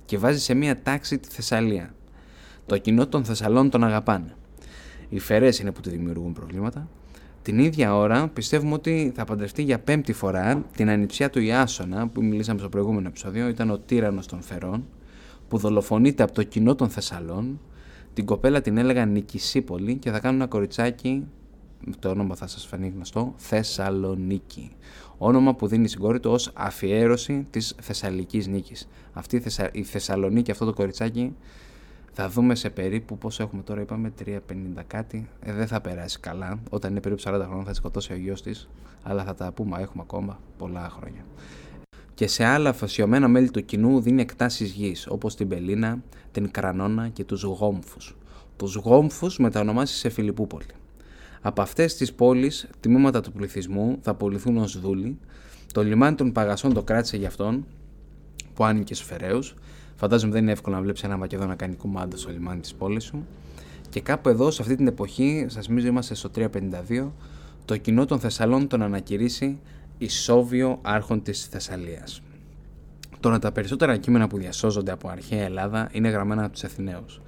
Και 0.04 0.18
βάζει 0.18 0.38
σε 0.38 0.54
μία 0.54 0.82
τάξη 0.82 1.18
τη 1.18 1.28
Θεσσαλία. 1.28 1.94
Το 2.66 2.78
κοινό 2.78 3.06
των 3.06 3.24
Θεσσαλών 3.24 3.70
τον 3.70 3.84
αγαπάνε. 3.84 4.34
Οι 5.08 5.18
φερές 5.18 5.58
είναι 5.58 5.72
που 5.72 5.80
του 5.80 5.90
δημιουργούν 5.90 6.32
προβλήματα. 6.32 6.88
Την 7.42 7.58
ίδια 7.58 7.96
ώρα 7.96 8.28
πιστεύουμε 8.28 8.74
ότι 8.74 9.12
θα 9.14 9.24
παντρευτεί 9.24 9.62
για 9.62 9.78
πέμπτη 9.78 10.12
φορά 10.12 10.64
την 10.76 10.88
ανιψιά 10.88 11.30
του 11.30 11.40
Ιάσονα 11.40 12.08
που 12.08 12.22
μιλήσαμε 12.22 12.58
στο 12.58 12.68
προηγούμενο 12.68 13.08
επεισόδιο. 13.08 13.48
Ήταν 13.48 13.70
ο 13.70 13.78
τύρανος 13.78 14.26
των 14.26 14.42
Φερών 14.42 14.84
που 15.54 15.60
δολοφονείται 15.60 16.22
από 16.22 16.32
το 16.32 16.42
κοινό 16.42 16.74
των 16.74 16.88
Θεσσαλών. 16.88 17.60
Την 18.14 18.24
κοπέλα 18.24 18.60
την 18.60 18.76
έλεγαν 18.76 19.12
Νικησίπολη 19.12 19.96
και 19.96 20.10
θα 20.10 20.20
κάνουν 20.20 20.40
ένα 20.40 20.48
κοριτσάκι, 20.48 21.26
το 21.98 22.08
όνομα 22.08 22.34
θα 22.34 22.46
σας 22.46 22.66
φανεί 22.66 22.88
γνωστό, 22.88 23.34
Θεσσαλονίκη. 23.36 24.70
Όνομα 25.18 25.54
που 25.54 25.66
δίνει 25.66 25.88
στην 25.88 26.00
κόρη 26.00 26.20
του 26.20 26.30
ως 26.30 26.50
αφιέρωση 26.54 27.46
της 27.50 27.74
Θεσσαλικής 27.80 28.46
νίκης. 28.46 28.88
Αυτή 29.12 29.42
η 29.72 29.82
Θεσσαλονίκη, 29.82 30.50
αυτό 30.50 30.64
το 30.64 30.72
κοριτσάκι, 30.72 31.34
θα 32.12 32.28
δούμε 32.28 32.54
σε 32.54 32.70
περίπου 32.70 33.18
πόσο 33.18 33.42
έχουμε 33.42 33.62
τώρα, 33.62 33.80
είπαμε 33.80 34.12
350 34.24 34.82
κάτι. 34.86 35.28
Ε, 35.40 35.52
δεν 35.52 35.66
θα 35.66 35.80
περάσει 35.80 36.20
καλά. 36.20 36.58
Όταν 36.70 36.90
είναι 36.90 37.00
περίπου 37.00 37.22
40 37.22 37.42
χρόνια 37.44 37.64
θα 37.64 37.70
τη 37.70 37.76
σκοτώσει 37.76 38.12
ο 38.12 38.16
γιος 38.16 38.42
της. 38.42 38.68
Αλλά 39.02 39.24
θα 39.24 39.34
τα 39.34 39.52
πούμε, 39.52 39.80
έχουμε 39.80 40.02
ακόμα 40.06 40.38
πολλά 40.58 40.88
χρόνια. 40.88 41.24
Και 42.14 42.26
σε 42.26 42.44
άλλα 42.44 42.70
αφοσιωμένα 42.70 43.28
μέλη 43.28 43.50
του 43.50 43.64
κοινού 43.64 44.00
δίνει 44.00 44.22
εκτάσεις 44.22 44.70
γης, 44.70 45.06
όπως 45.06 45.34
την 45.34 45.48
Πελίνα, 45.48 46.02
την 46.32 46.50
Κρανόνα 46.50 47.08
και 47.08 47.24
τους 47.24 47.42
Γόμφους. 47.42 48.16
Τους 48.56 48.74
Γόμφους 48.74 49.38
μετανομάσει 49.38 49.94
σε 49.94 50.08
Φιλιππούπολη. 50.08 50.66
Από 51.40 51.62
αυτές 51.62 51.96
τις 51.96 52.12
πόλεις, 52.12 52.68
τμήματα 52.80 53.20
του 53.20 53.32
πληθυσμού 53.32 53.98
θα 54.00 54.10
απολυθούν 54.10 54.56
ως 54.56 54.80
δούλοι. 54.80 55.18
Το 55.72 55.84
λιμάνι 55.84 56.16
των 56.16 56.32
Παγασών 56.32 56.74
το 56.74 56.82
κράτησε 56.82 57.16
για 57.16 57.28
αυτόν, 57.28 57.66
που 58.54 58.64
άνοιγε 58.64 58.94
στους 58.94 59.06
Φεραίους, 59.06 59.54
Φαντάζομαι 59.96 60.32
δεν 60.32 60.42
είναι 60.42 60.52
εύκολο 60.52 60.76
να 60.76 60.82
βλέπεις 60.82 61.02
ένα 61.02 61.16
Μακεδόνα 61.16 61.48
να 61.48 61.54
κάνει 61.54 61.74
κουμάντα 61.74 62.16
στο 62.16 62.30
λιμάνι 62.30 62.60
της 62.60 62.74
πόλης 62.74 63.04
σου. 63.04 63.26
Και 63.90 64.00
κάπου 64.00 64.28
εδώ, 64.28 64.50
σε 64.50 64.62
αυτή 64.62 64.76
την 64.76 64.86
εποχή, 64.86 65.46
σας 65.48 65.66
θυμίζω 65.66 65.86
είμαστε 65.86 66.14
στο 66.14 66.28
352, 66.28 67.12
το 67.64 67.76
κοινό 67.76 68.04
των 68.04 68.20
Θεσσαλών 68.20 68.68
τον 68.68 68.82
ανακηρύσει 68.82 69.58
Ισόβιο 70.04 70.78
Άρχον 70.82 71.22
της 71.22 71.46
Θεσσαλίας. 71.46 72.22
Τώρα 73.20 73.38
τα 73.38 73.52
περισσότερα 73.52 73.96
κείμενα 73.96 74.26
που 74.26 74.38
διασώζονται 74.38 74.92
από 74.92 75.08
αρχαία 75.08 75.44
Ελλάδα 75.44 75.88
είναι 75.92 76.08
γραμμένα 76.08 76.44
από 76.44 76.52
τους 76.52 76.64
Αθηναίους. 76.64 77.20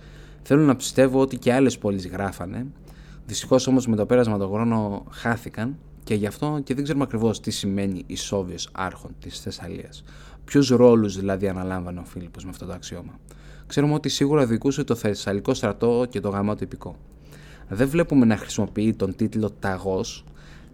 Θέλω 0.43 0.62
να 0.62 0.77
πιστεύω 0.77 1.21
ότι 1.21 1.39
και 1.39 1.53
άλλες 1.53 1.79
πόλεις 1.79 2.07
γράφανε. 2.07 2.67
Δυστυχώς 3.27 3.67
όμως 3.67 3.87
με 3.87 3.97
το 3.97 4.07
πέρασμα 4.07 4.39
των 4.39 4.51
χρόνων 4.51 5.03
χάθηκαν 5.11 5.79
και 6.05 6.15
γι' 6.15 6.27
αυτό 6.27 6.61
και 6.65 6.75
δεν 6.75 6.83
ξέρουμε 6.83 7.05
ακριβώς 7.05 7.41
τι 7.41 7.51
σημαίνει 7.51 8.05
Ισόβιος 8.07 8.69
Άρχον 8.73 9.11
της 9.21 9.41
Θεσσαλίας. 9.41 10.05
Ποιους 10.45 10.69
ρόλους 10.69 11.17
δηλαδή 11.17 11.49
αναλάμβανε 11.49 12.01
ο 12.01 12.05
Φίλιππος 12.05 12.45
με 12.45 12.51
αυτό 12.51 12.67
το 12.67 12.73
αξίωμα. 12.73 13.19
Ξέρουμε 13.67 13.95
ότι 13.95 14.09
σίγουρα 14.09 14.47
δικούσε 14.47 14.85
το 14.85 14.95
Θεσσαλικό 14.95 15.55
στρατό 15.55 16.07
και 16.11 16.21
το 16.21 16.29
γαμάτο 16.29 16.65
υπηκό. 16.65 16.97
Δεν 17.69 17.89
βλέπουμε 17.89 18.25
να 18.25 18.37
χρησιμοποιεί 18.37 18.95
τον 18.95 19.17
τίτλο 19.17 19.51
Ταγός, 19.51 20.25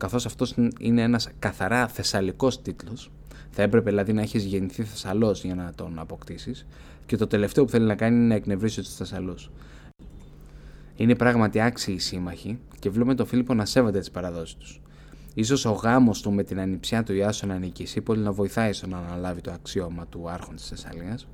καθώς 0.02 0.26
αυτός 0.26 0.54
είναι 0.78 1.02
ένας 1.02 1.28
καθαρά 1.38 1.88
θεσσαλικός 1.88 2.62
τίτλος. 2.62 3.10
Θα 3.50 3.62
έπρεπε 3.62 3.90
δηλαδή 3.90 4.12
να 4.12 4.20
έχεις 4.20 4.44
γεννηθεί 4.44 4.82
Θεσσαλός 4.82 5.44
για 5.44 5.54
να 5.54 5.72
τον 5.74 5.98
αποκτήσεις. 5.98 6.66
Και 7.06 7.16
το 7.16 7.26
τελευταίο 7.26 7.64
που 7.64 7.70
θέλει 7.70 7.86
να 7.86 7.94
κάνει 7.94 8.16
είναι 8.16 8.26
να 8.26 8.34
εκνευρίσει 8.34 8.80
τους 8.80 8.94
Θεσσαλούς. 8.94 9.50
Είναι 10.96 11.14
πράγματι 11.14 11.60
άξιοι 11.60 11.92
οι 11.92 11.98
σύμμαχοι 11.98 12.58
και 12.78 12.90
βλέπουμε 12.90 13.14
τον 13.14 13.26
Φίλιππο 13.26 13.54
να 13.54 13.64
σέβεται 13.64 13.98
τις 13.98 14.10
παραδόσεις 14.10 14.56
τους. 14.56 14.80
Ίσως 15.34 15.64
ο 15.64 15.70
γάμος 15.70 16.20
του 16.20 16.32
με 16.32 16.42
την 16.42 16.60
ανιψιά 16.60 17.02
του 17.02 17.14
Ιάσονα 17.14 17.58
Νικησίπολη 17.58 18.22
να 18.22 18.32
βοηθάει 18.32 18.72
στο 18.72 18.86
να 18.86 18.98
αναλάβει 18.98 19.40
το 19.40 19.50
αξίωμα 19.50 20.06
του 20.06 20.30
άρχον 20.30 20.56
της 20.56 20.68
Θεσσαλίας. 20.68 21.28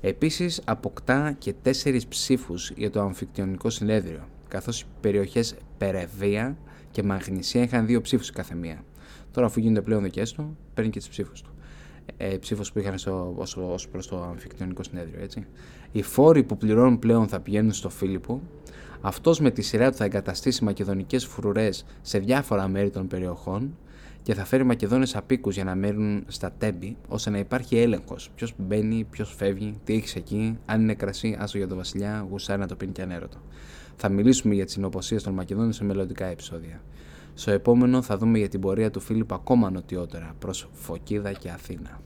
Επίσης 0.00 0.60
αποκτά 0.64 1.32
και 1.38 1.54
τέσσερις 1.62 2.06
ψήφους 2.06 2.70
για 2.70 2.90
το 2.90 3.00
αμφικτιονικό 3.00 3.70
συνέδριο, 3.70 4.28
καθώς 4.48 4.80
οι 4.80 4.86
περιοχές 5.00 5.54
Περεβία 5.78 6.56
και 6.90 7.02
Μαγνησία 7.02 7.62
είχαν 7.62 7.86
δύο 7.86 8.00
ψήφους 8.00 8.30
κάθε 8.30 8.54
μία. 8.54 8.84
Τώρα 9.32 9.46
αφού 9.46 9.60
γίνονται 9.60 9.80
πλέον 9.80 10.02
δικές 10.02 10.32
του, 10.32 10.56
παίρνει 10.74 10.90
και 10.90 10.98
τις 10.98 11.08
ψήφους 11.08 11.42
του. 11.42 11.50
Ε, 12.16 12.36
ψήφους 12.36 12.72
που 12.72 12.78
είχαν 12.78 12.98
στο, 12.98 13.34
ως, 13.36 13.56
ως 13.56 13.88
προς 13.88 14.08
το 14.08 14.22
αμφικτιονικό 14.22 14.82
συνέδριο, 14.82 15.20
έτσι. 15.22 15.46
Οι 15.92 16.02
φόροι 16.02 16.42
που 16.42 16.56
πληρώνουν 16.56 16.98
πλέον 16.98 17.28
θα 17.28 17.40
πηγαίνουν 17.40 17.72
στο 17.72 17.88
Φίλιππο, 17.88 18.40
αυτός 19.00 19.40
με 19.40 19.50
τη 19.50 19.62
σειρά 19.62 19.90
του 19.90 19.96
θα 19.96 20.04
εγκαταστήσει 20.04 20.64
μακεδονικές 20.64 21.26
φρουρές 21.26 21.84
σε 22.02 22.18
διάφορα 22.18 22.68
μέρη 22.68 22.90
των 22.90 23.06
περιοχών 23.06 23.76
και 24.22 24.34
θα 24.34 24.44
φέρει 24.44 24.64
Μακεδόνες 24.64 25.16
απίκους 25.16 25.54
για 25.54 25.64
να 25.64 25.74
μένουν 25.74 26.24
στα 26.26 26.52
τέμπη, 26.58 26.96
ώστε 27.08 27.30
να 27.30 27.38
υπάρχει 27.38 27.76
έλεγχος. 27.76 28.30
Ποιος 28.34 28.54
μπαίνει, 28.58 29.06
ποιος 29.10 29.34
φεύγει, 29.36 29.78
τι 29.84 29.94
έχεις 29.94 30.14
εκεί, 30.14 30.58
αν 30.66 30.80
είναι 30.80 30.94
κρασί, 30.94 31.36
άσο 31.38 31.58
για 31.58 31.68
τον 31.68 31.76
βασιλιά, 31.76 32.26
γουσάρι 32.30 32.60
να 32.60 32.66
το 32.66 32.76
πίνει 32.76 32.92
και 32.92 33.02
ανέρωτο. 33.02 33.38
Θα 34.02 34.08
μιλήσουμε 34.08 34.54
για 34.54 34.64
τι 34.64 34.70
συνοποσίε 34.70 35.20
των 35.20 35.32
Μακεδόνων 35.32 35.72
σε 35.72 35.84
μελλοντικά 35.84 36.26
επεισόδια. 36.26 36.80
Στο 37.34 37.50
επόμενο 37.50 38.02
θα 38.02 38.16
δούμε 38.16 38.38
για 38.38 38.48
την 38.48 38.60
πορεία 38.60 38.90
του 38.90 39.00
Φίλιππ 39.00 39.32
ακόμα 39.32 39.70
νοτιότερα 39.70 40.34
προς 40.38 40.68
Φωκίδα 40.72 41.32
και 41.32 41.50
Αθήνα. 41.50 42.00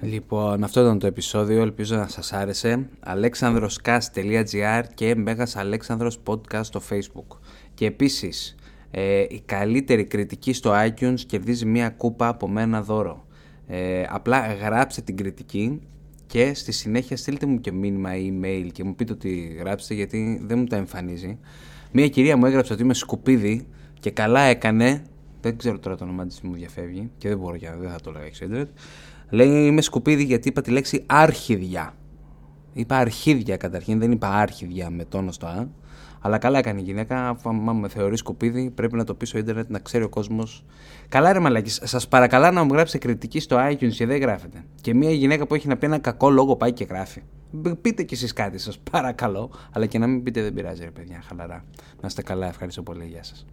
Λοιπόν, 0.00 0.64
αυτό 0.64 0.80
ήταν 0.80 0.98
το 0.98 1.06
επεισόδιο, 1.06 1.62
ελπίζω 1.62 1.96
να 1.96 2.08
σας 2.08 2.32
άρεσε. 2.32 2.88
alexandroscast.gr 3.06 4.82
και 4.94 5.14
Μέγας 5.14 5.56
Αλέξανδρος 5.56 6.18
Podcast 6.26 6.64
στο 6.64 6.80
Facebook. 6.90 7.38
Και 7.74 7.86
επίσης, 7.86 8.54
ε, 8.90 9.20
η 9.28 9.42
καλύτερη 9.46 10.04
κριτική 10.04 10.52
στο 10.52 10.72
iTunes 10.74 11.20
κερδίζει 11.26 11.66
μία 11.66 11.90
κούπα 11.90 12.28
από 12.28 12.48
μένα 12.48 12.82
δώρο. 12.82 13.26
Ε, 13.66 14.04
απλά 14.08 14.54
γράψτε 14.54 15.00
την 15.00 15.16
κριτική 15.16 15.80
και 16.26 16.54
στη 16.54 16.72
συνέχεια 16.72 17.16
στείλτε 17.16 17.46
μου 17.46 17.60
και 17.60 17.72
μήνυμα 17.72 18.10
email 18.12 18.68
και 18.72 18.84
μου 18.84 18.94
πείτε 18.94 19.12
ότι 19.12 19.56
γράψετε 19.58 19.94
γιατί 19.94 20.40
δεν 20.44 20.58
μου 20.58 20.64
τα 20.64 20.76
εμφανίζει. 20.76 21.38
Μία 21.92 22.08
κυρία 22.08 22.36
μου 22.36 22.46
έγραψε 22.46 22.72
ότι 22.72 22.82
είμαι 22.82 22.94
σκουπίδι 22.94 23.66
και 24.00 24.10
καλά 24.10 24.40
έκανε. 24.40 25.02
Δεν 25.40 25.56
ξέρω 25.56 25.78
τώρα 25.78 25.96
το 25.96 26.04
όνομά 26.04 26.26
της 26.26 26.40
μου 26.40 26.54
διαφεύγει 26.54 27.10
και 27.18 27.28
δεν 27.28 27.38
μπορώ 27.38 27.54
για 27.54 27.76
δεν 27.76 27.90
θα 27.90 28.00
το 28.00 28.10
λέγα 28.10 28.28
στο 28.32 28.44
ίντερνετ. 28.44 28.68
Λέει 29.30 29.66
είμαι 29.66 29.80
σκουπίδι 29.80 30.24
γιατί 30.24 30.48
είπα 30.48 30.60
τη 30.60 30.70
λέξη 30.70 31.02
άρχιδια. 31.06 31.94
Είπα 32.72 32.96
αρχίδια 32.96 33.56
καταρχήν, 33.56 33.98
δεν 33.98 34.12
είπα 34.12 34.28
άρχιδια 34.28 34.90
με 34.90 35.04
τόνο 35.04 35.32
στο 35.32 35.46
α. 35.46 35.66
Αλλά 36.26 36.38
καλά 36.38 36.58
έκανε 36.58 36.80
η 36.80 36.82
γυναίκα. 36.84 37.28
Αφού 37.28 37.54
με 37.54 37.88
θεωρείς 37.88 38.18
σκουπίδι, 38.18 38.70
πρέπει 38.70 38.96
να 38.96 39.04
το 39.04 39.14
πεις 39.14 39.28
στο 39.28 39.38
ίντερνετ 39.38 39.70
να 39.70 39.78
ξέρει 39.78 40.04
ο 40.04 40.08
κόσμος. 40.08 40.64
Καλά, 41.08 41.32
ρε 41.32 41.38
Μαλάκης, 41.38 41.80
σας 41.82 42.08
παρακαλώ 42.08 42.50
να 42.50 42.64
μου 42.64 42.72
γράψετε 42.72 43.06
κριτική 43.06 43.40
στο 43.40 43.56
iTunes 43.70 43.92
και 43.92 44.06
δεν 44.06 44.20
γράφετε. 44.20 44.64
Και 44.80 44.94
μια 44.94 45.10
γυναίκα 45.10 45.46
που 45.46 45.54
έχει 45.54 45.68
να 45.68 45.76
πει 45.76 45.86
ένα 45.86 45.98
κακό 45.98 46.30
λόγο 46.30 46.56
πάει 46.56 46.72
και 46.72 46.84
γράφει. 46.84 47.22
Πείτε 47.80 48.02
κι 48.02 48.14
εσείς 48.14 48.32
κάτι, 48.32 48.58
σας 48.58 48.78
παρακαλώ. 48.90 49.50
Αλλά 49.72 49.86
και 49.86 49.98
να 49.98 50.06
μην 50.06 50.22
πείτε 50.22 50.42
δεν 50.42 50.54
πειράζει, 50.54 50.84
ρε 50.84 50.90
παιδιά, 50.90 51.22
χαλαρά. 51.28 51.64
Να 52.00 52.06
είστε 52.06 52.22
καλά, 52.22 52.46
ευχαριστώ 52.46 52.82
πολύ, 52.82 53.04
γεια 53.04 53.22
σας. 53.22 53.46